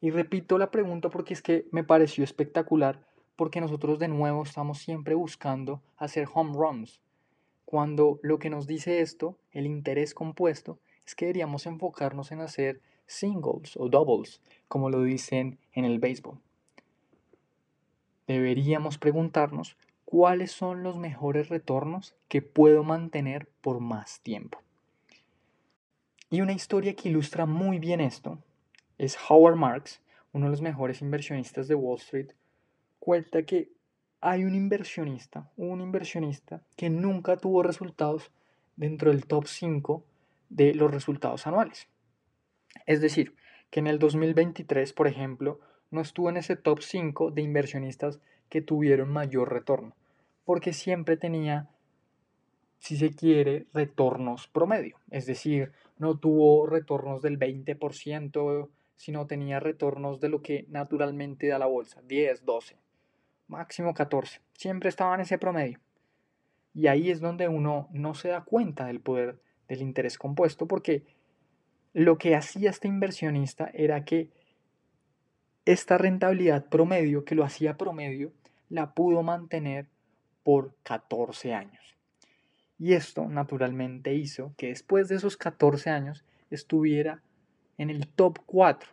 Y 0.00 0.10
repito 0.10 0.56
la 0.56 0.70
pregunta 0.70 1.10
porque 1.10 1.34
es 1.34 1.42
que 1.42 1.66
me 1.72 1.82
pareció 1.82 2.22
espectacular 2.22 3.04
porque 3.34 3.60
nosotros 3.60 3.98
de 3.98 4.06
nuevo 4.06 4.44
estamos 4.44 4.78
siempre 4.78 5.16
buscando 5.16 5.82
hacer 5.96 6.28
home 6.32 6.52
runs. 6.56 7.00
Cuando 7.64 8.20
lo 8.22 8.38
que 8.38 8.48
nos 8.48 8.68
dice 8.68 9.00
esto, 9.00 9.36
el 9.50 9.66
interés 9.66 10.14
compuesto, 10.14 10.78
es 11.04 11.16
que 11.16 11.24
deberíamos 11.24 11.66
enfocarnos 11.66 12.30
en 12.30 12.42
hacer 12.42 12.80
singles 13.06 13.76
o 13.76 13.88
doubles, 13.88 14.40
como 14.68 14.88
lo 14.88 15.02
dicen 15.02 15.58
en 15.72 15.84
el 15.84 15.98
béisbol. 15.98 16.38
Deberíamos 18.28 18.98
preguntarnos 18.98 19.76
cuáles 20.10 20.52
son 20.52 20.82
los 20.82 20.96
mejores 20.96 21.50
retornos 21.50 22.16
que 22.28 22.40
puedo 22.40 22.82
mantener 22.82 23.46
por 23.60 23.78
más 23.80 24.22
tiempo. 24.22 24.62
Y 26.30 26.40
una 26.40 26.54
historia 26.54 26.96
que 26.96 27.10
ilustra 27.10 27.44
muy 27.44 27.78
bien 27.78 28.00
esto 28.00 28.42
es 28.96 29.18
Howard 29.28 29.56
Marks, 29.56 30.00
uno 30.32 30.46
de 30.46 30.50
los 30.50 30.62
mejores 30.62 31.02
inversionistas 31.02 31.68
de 31.68 31.74
Wall 31.74 31.98
Street, 31.98 32.28
cuenta 32.98 33.42
que 33.42 33.70
hay 34.22 34.44
un 34.44 34.54
inversionista, 34.54 35.52
un 35.58 35.82
inversionista 35.82 36.62
que 36.74 36.88
nunca 36.88 37.36
tuvo 37.36 37.62
resultados 37.62 38.30
dentro 38.76 39.10
del 39.10 39.26
top 39.26 39.46
5 39.46 40.06
de 40.48 40.72
los 40.72 40.90
resultados 40.90 41.46
anuales. 41.46 41.86
Es 42.86 43.02
decir, 43.02 43.34
que 43.68 43.80
en 43.80 43.88
el 43.88 43.98
2023, 43.98 44.90
por 44.94 45.06
ejemplo, 45.06 45.60
no 45.90 46.00
estuvo 46.00 46.30
en 46.30 46.38
ese 46.38 46.56
top 46.56 46.80
5 46.80 47.30
de 47.30 47.42
inversionistas 47.42 48.20
que 48.48 48.62
tuvieron 48.62 49.10
mayor 49.10 49.52
retorno, 49.52 49.94
porque 50.44 50.72
siempre 50.72 51.16
tenía, 51.16 51.68
si 52.78 52.96
se 52.96 53.10
quiere, 53.14 53.66
retornos 53.72 54.48
promedio. 54.48 54.96
Es 55.10 55.26
decir, 55.26 55.72
no 55.98 56.18
tuvo 56.18 56.66
retornos 56.66 57.22
del 57.22 57.38
20%, 57.38 58.68
sino 58.96 59.26
tenía 59.26 59.60
retornos 59.60 60.20
de 60.20 60.28
lo 60.28 60.42
que 60.42 60.66
naturalmente 60.68 61.48
da 61.48 61.58
la 61.58 61.66
bolsa, 61.66 62.02
10, 62.02 62.44
12, 62.44 62.76
máximo 63.46 63.94
14. 63.94 64.40
Siempre 64.54 64.88
estaba 64.88 65.14
en 65.14 65.20
ese 65.20 65.38
promedio. 65.38 65.78
Y 66.74 66.86
ahí 66.86 67.10
es 67.10 67.20
donde 67.20 67.48
uno 67.48 67.88
no 67.92 68.14
se 68.14 68.28
da 68.28 68.44
cuenta 68.44 68.86
del 68.86 69.00
poder 69.00 69.40
del 69.68 69.82
interés 69.82 70.18
compuesto, 70.18 70.66
porque 70.66 71.04
lo 71.92 72.18
que 72.18 72.34
hacía 72.34 72.70
este 72.70 72.88
inversionista 72.88 73.70
era 73.72 74.04
que 74.04 74.30
esta 75.72 75.98
rentabilidad 75.98 76.64
promedio, 76.64 77.26
que 77.26 77.34
lo 77.34 77.44
hacía 77.44 77.76
promedio, 77.76 78.32
la 78.70 78.94
pudo 78.94 79.22
mantener 79.22 79.84
por 80.42 80.74
14 80.82 81.52
años. 81.52 81.94
Y 82.78 82.94
esto 82.94 83.28
naturalmente 83.28 84.14
hizo 84.14 84.54
que 84.56 84.68
después 84.68 85.08
de 85.08 85.16
esos 85.16 85.36
14 85.36 85.90
años 85.90 86.24
estuviera 86.50 87.20
en 87.76 87.90
el 87.90 88.08
top 88.08 88.38
4 88.46 88.88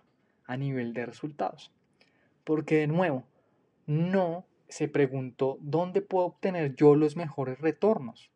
a 0.48 0.58
nivel 0.58 0.94
de 0.94 1.06
resultados. 1.06 1.72
Porque 2.44 2.80
de 2.80 2.88
nuevo, 2.88 3.24
no 3.86 4.46
se 4.68 4.90
preguntó 4.90 5.58
dónde 5.62 6.02
puedo 6.02 6.26
obtener 6.26 6.76
yo 6.76 6.96
los 6.96 7.16
mejores 7.16 7.58
retornos, 7.60 8.32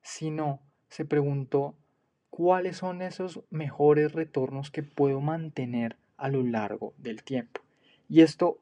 sino 0.00 0.60
se 0.88 1.04
preguntó 1.04 1.74
cuáles 2.30 2.78
son 2.78 3.02
esos 3.02 3.42
mejores 3.50 4.12
retornos 4.12 4.70
que 4.70 4.82
puedo 4.82 5.20
mantener 5.20 5.96
a 6.16 6.30
lo 6.30 6.42
largo 6.42 6.94
del 6.96 7.22
tiempo. 7.22 7.65
Y 8.08 8.22
esto, 8.22 8.58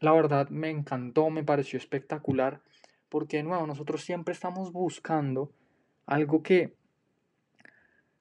la 0.00 0.12
verdad, 0.12 0.48
me 0.50 0.70
encantó, 0.70 1.30
me 1.30 1.44
pareció 1.44 1.78
espectacular, 1.78 2.60
porque 3.08 3.38
de 3.38 3.42
nuevo 3.42 3.66
nosotros 3.66 4.02
siempre 4.02 4.32
estamos 4.32 4.72
buscando 4.72 5.52
algo 6.06 6.42
que 6.42 6.74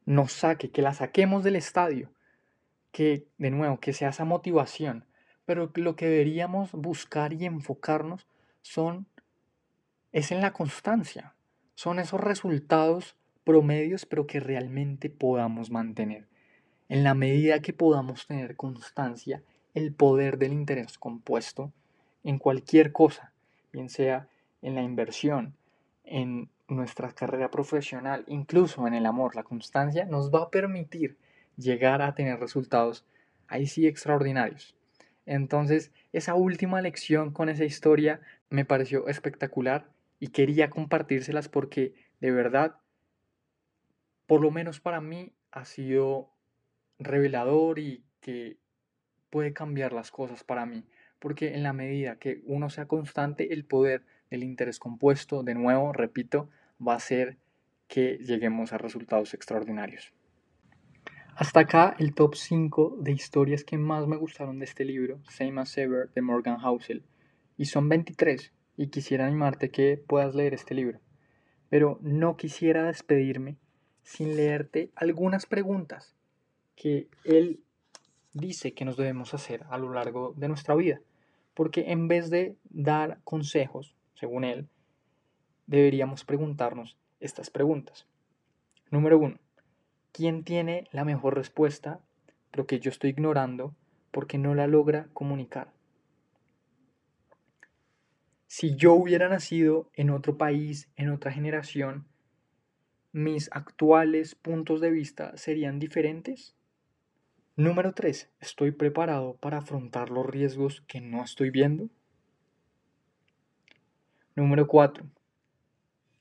nos 0.05 0.31
saque, 0.33 0.71
que 0.71 0.81
la 0.81 0.93
saquemos 0.93 1.43
del 1.43 1.55
estadio, 1.55 2.11
que 2.91 3.25
de 3.37 3.49
nuevo, 3.49 3.79
que 3.79 3.93
sea 3.93 4.09
esa 4.09 4.25
motivación, 4.25 5.05
pero 5.45 5.71
lo 5.75 5.95
que 5.95 6.07
deberíamos 6.07 6.71
buscar 6.71 7.33
y 7.33 7.45
enfocarnos 7.45 8.27
son 8.61 9.07
es 10.11 10.31
en 10.31 10.41
la 10.41 10.53
constancia, 10.53 11.35
son 11.75 11.99
esos 11.99 12.21
resultados 12.21 13.17
promedios, 13.43 14.05
pero 14.05 14.27
que 14.27 14.39
realmente 14.39 15.09
podamos 15.09 15.71
mantener. 15.71 16.27
En 16.87 17.03
la 17.03 17.15
medida 17.15 17.61
que 17.61 17.73
podamos 17.73 18.27
tener 18.27 18.55
constancia, 18.55 19.43
el 19.73 19.93
poder 19.93 20.37
del 20.37 20.53
interés 20.53 20.97
compuesto 20.97 21.71
en 22.23 22.37
cualquier 22.37 22.91
cosa, 22.91 23.33
bien 23.71 23.89
sea 23.89 24.27
en 24.61 24.75
la 24.75 24.81
inversión, 24.81 25.55
en 26.03 26.49
nuestra 26.67 27.11
carrera 27.11 27.51
profesional, 27.51 28.23
incluso 28.27 28.87
en 28.87 28.93
el 28.93 29.05
amor, 29.05 29.35
la 29.35 29.43
constancia 29.43 30.05
nos 30.05 30.31
va 30.31 30.43
a 30.43 30.49
permitir 30.49 31.17
llegar 31.57 32.01
a 32.01 32.15
tener 32.15 32.39
resultados 32.39 33.05
ahí 33.47 33.67
sí 33.67 33.87
extraordinarios. 33.87 34.75
Entonces, 35.25 35.91
esa 36.11 36.35
última 36.35 36.81
lección 36.81 37.31
con 37.31 37.49
esa 37.49 37.63
historia 37.63 38.21
me 38.49 38.65
pareció 38.65 39.07
espectacular 39.07 39.89
y 40.19 40.27
quería 40.27 40.69
compartírselas 40.69 41.49
porque 41.49 41.93
de 42.19 42.31
verdad, 42.31 42.77
por 44.27 44.41
lo 44.41 44.51
menos 44.51 44.79
para 44.79 45.01
mí, 45.01 45.33
ha 45.51 45.65
sido 45.65 46.29
revelador 46.99 47.79
y 47.79 48.03
que 48.21 48.57
puede 49.33 49.51
cambiar 49.51 49.93
las 49.93 50.11
cosas 50.11 50.43
para 50.43 50.67
mí. 50.67 50.85
Porque 51.17 51.55
en 51.55 51.63
la 51.63 51.73
medida 51.73 52.19
que 52.19 52.43
uno 52.45 52.69
sea 52.69 52.85
constante, 52.85 53.51
el 53.51 53.65
poder 53.65 54.05
del 54.29 54.43
interés 54.43 54.77
compuesto, 54.77 55.41
de 55.41 55.55
nuevo, 55.55 55.91
repito, 55.91 56.51
va 56.79 56.93
a 56.93 56.97
hacer 56.97 57.37
que 57.87 58.19
lleguemos 58.19 58.73
a 58.73 58.77
resultados 58.77 59.33
extraordinarios. 59.33 60.13
Hasta 61.35 61.61
acá 61.61 61.95
el 61.97 62.13
top 62.13 62.35
5 62.35 62.97
de 63.01 63.11
historias 63.11 63.63
que 63.63 63.79
más 63.79 64.05
me 64.05 64.17
gustaron 64.17 64.59
de 64.59 64.65
este 64.65 64.85
libro, 64.85 65.19
Same 65.29 65.61
as 65.61 65.75
Ever, 65.79 66.11
de 66.13 66.21
Morgan 66.21 66.59
Housel. 66.59 67.03
Y 67.57 67.65
son 67.65 67.89
23, 67.89 68.53
y 68.77 68.89
quisiera 68.89 69.25
animarte 69.25 69.71
que 69.71 69.97
puedas 69.97 70.35
leer 70.35 70.53
este 70.53 70.75
libro. 70.75 70.99
Pero 71.69 71.97
no 72.03 72.37
quisiera 72.37 72.83
despedirme 72.83 73.57
sin 74.03 74.35
leerte 74.35 74.91
algunas 74.93 75.47
preguntas 75.47 76.15
que 76.75 77.07
él 77.23 77.63
dice 78.33 78.73
que 78.73 78.85
nos 78.85 78.97
debemos 78.97 79.33
hacer 79.33 79.65
a 79.69 79.77
lo 79.77 79.93
largo 79.93 80.33
de 80.35 80.47
nuestra 80.47 80.75
vida. 80.75 80.99
Porque 81.53 81.91
en 81.91 82.07
vez 82.07 82.29
de 82.29 82.55
dar 82.65 83.19
consejos, 83.23 83.95
según 84.15 84.43
él, 84.43 84.67
deberíamos 85.67 86.25
preguntarnos 86.25 86.97
estas 87.19 87.49
preguntas. 87.49 88.07
Número 88.89 89.17
1. 89.17 89.37
¿Quién 90.11 90.43
tiene 90.43 90.87
la 90.91 91.05
mejor 91.05 91.35
respuesta, 91.35 91.99
pero 92.51 92.67
que 92.67 92.79
yo 92.79 92.89
estoy 92.89 93.11
ignorando 93.11 93.75
porque 94.11 94.37
no 94.37 94.53
la 94.55 94.67
logra 94.67 95.07
comunicar? 95.13 95.71
Si 98.47 98.75
yo 98.75 98.93
hubiera 98.93 99.29
nacido 99.29 99.89
en 99.93 100.11
otro 100.11 100.37
país, 100.37 100.87
en 100.95 101.09
otra 101.09 101.31
generación, 101.31 102.05
¿mis 103.11 103.49
actuales 103.51 104.35
puntos 104.35 104.79
de 104.79 104.91
vista 104.91 105.35
serían 105.37 105.79
diferentes? 105.79 106.55
Número 107.55 107.93
3. 107.93 108.31
¿Estoy 108.39 108.71
preparado 108.71 109.35
para 109.35 109.59
afrontar 109.59 110.09
los 110.09 110.25
riesgos 110.25 110.81
que 110.87 111.01
no 111.01 111.23
estoy 111.23 111.51
viendo? 111.51 111.87
Número 114.35 114.65
4. 114.65 115.05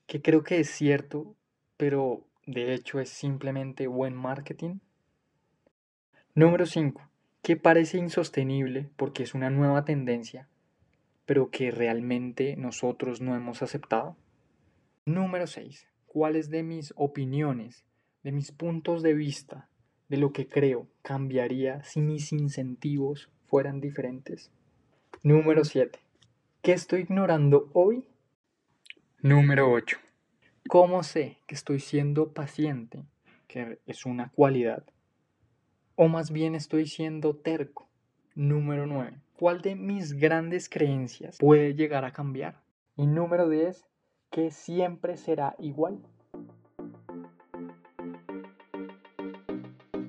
Que 0.05 0.21
creo 0.21 0.43
que 0.43 0.59
es 0.59 0.69
cierto, 0.69 1.35
pero 1.75 2.23
de 2.45 2.75
hecho 2.75 2.99
es 2.99 3.09
simplemente 3.09 3.87
buen 3.87 4.13
marketing. 4.15 4.77
Número 6.35 6.67
5. 6.67 7.01
Que 7.41 7.55
parece 7.57 7.97
insostenible 7.97 8.91
porque 8.95 9.23
es 9.23 9.33
una 9.33 9.49
nueva 9.49 9.85
tendencia, 9.85 10.47
pero 11.25 11.49
que 11.49 11.71
realmente 11.71 12.55
nosotros 12.57 13.21
no 13.21 13.35
hemos 13.35 13.63
aceptado. 13.63 14.15
Número 15.03 15.47
6. 15.47 15.87
¿Cuáles 16.05 16.51
de 16.51 16.61
mis 16.61 16.93
opiniones, 16.95 17.85
de 18.21 18.31
mis 18.31 18.51
puntos 18.51 19.01
de 19.01 19.15
vista, 19.15 19.67
de 20.09 20.17
lo 20.17 20.33
que 20.33 20.47
creo 20.47 20.87
cambiaría 21.01 21.83
si 21.83 22.01
mis 22.01 22.31
incentivos 22.31 23.29
fueran 23.45 23.81
diferentes? 23.81 24.51
Número 25.21 25.63
7. 25.63 25.99
¿Qué 26.61 26.73
estoy 26.73 27.01
ignorando 27.01 27.69
hoy? 27.73 28.05
Número 29.21 29.71
8. 29.71 29.97
¿Cómo 30.67 31.03
sé 31.03 31.37
que 31.45 31.55
estoy 31.55 31.79
siendo 31.79 32.33
paciente, 32.33 33.03
que 33.47 33.79
es 33.85 34.05
una 34.05 34.29
cualidad? 34.29 34.83
O 35.95 36.07
más 36.07 36.31
bien 36.31 36.55
estoy 36.55 36.87
siendo 36.87 37.35
terco. 37.35 37.89
Número 38.35 38.87
9. 38.87 39.19
¿Cuál 39.37 39.61
de 39.61 39.75
mis 39.75 40.13
grandes 40.13 40.69
creencias 40.69 41.37
puede 41.37 41.75
llegar 41.75 42.05
a 42.05 42.13
cambiar? 42.13 42.61
Y 42.95 43.07
número 43.07 43.49
10. 43.49 43.85
¿Qué 44.29 44.51
siempre 44.51 45.17
será 45.17 45.55
igual? 45.59 45.99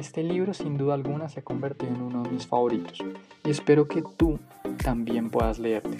Este 0.04 0.22
libro 0.22 0.52
sin 0.52 0.76
duda 0.76 0.92
alguna 0.92 1.30
se 1.30 1.40
ha 1.40 1.42
convertido 1.42 1.94
en 1.94 2.02
uno 2.02 2.24
de 2.24 2.28
mis 2.28 2.46
favoritos 2.46 2.98
y 3.42 3.48
espero 3.48 3.88
que 3.88 4.02
tú 4.18 4.38
también 4.84 5.30
puedas 5.30 5.58
leerte 5.58 5.96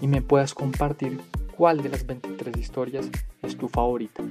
y 0.00 0.06
me 0.06 0.22
puedas 0.22 0.54
compartir 0.54 1.20
cuál 1.56 1.82
de 1.82 1.88
las 1.88 2.06
23 2.06 2.56
historias 2.56 3.10
es 3.42 3.58
tu 3.58 3.66
favorita. 3.66 4.22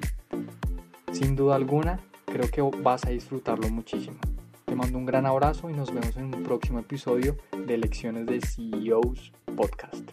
Sin 1.11 1.35
duda 1.35 1.55
alguna, 1.55 1.99
creo 2.25 2.49
que 2.49 2.61
vas 2.81 3.05
a 3.05 3.09
disfrutarlo 3.09 3.67
muchísimo. 3.67 4.17
Te 4.63 4.75
mando 4.75 4.97
un 4.97 5.05
gran 5.05 5.25
abrazo 5.25 5.69
y 5.69 5.73
nos 5.73 5.93
vemos 5.93 6.15
en 6.15 6.33
un 6.33 6.43
próximo 6.43 6.79
episodio 6.79 7.35
de 7.65 7.77
Lecciones 7.77 8.27
de 8.27 8.39
CEOs 8.39 9.33
Podcast. 9.57 10.09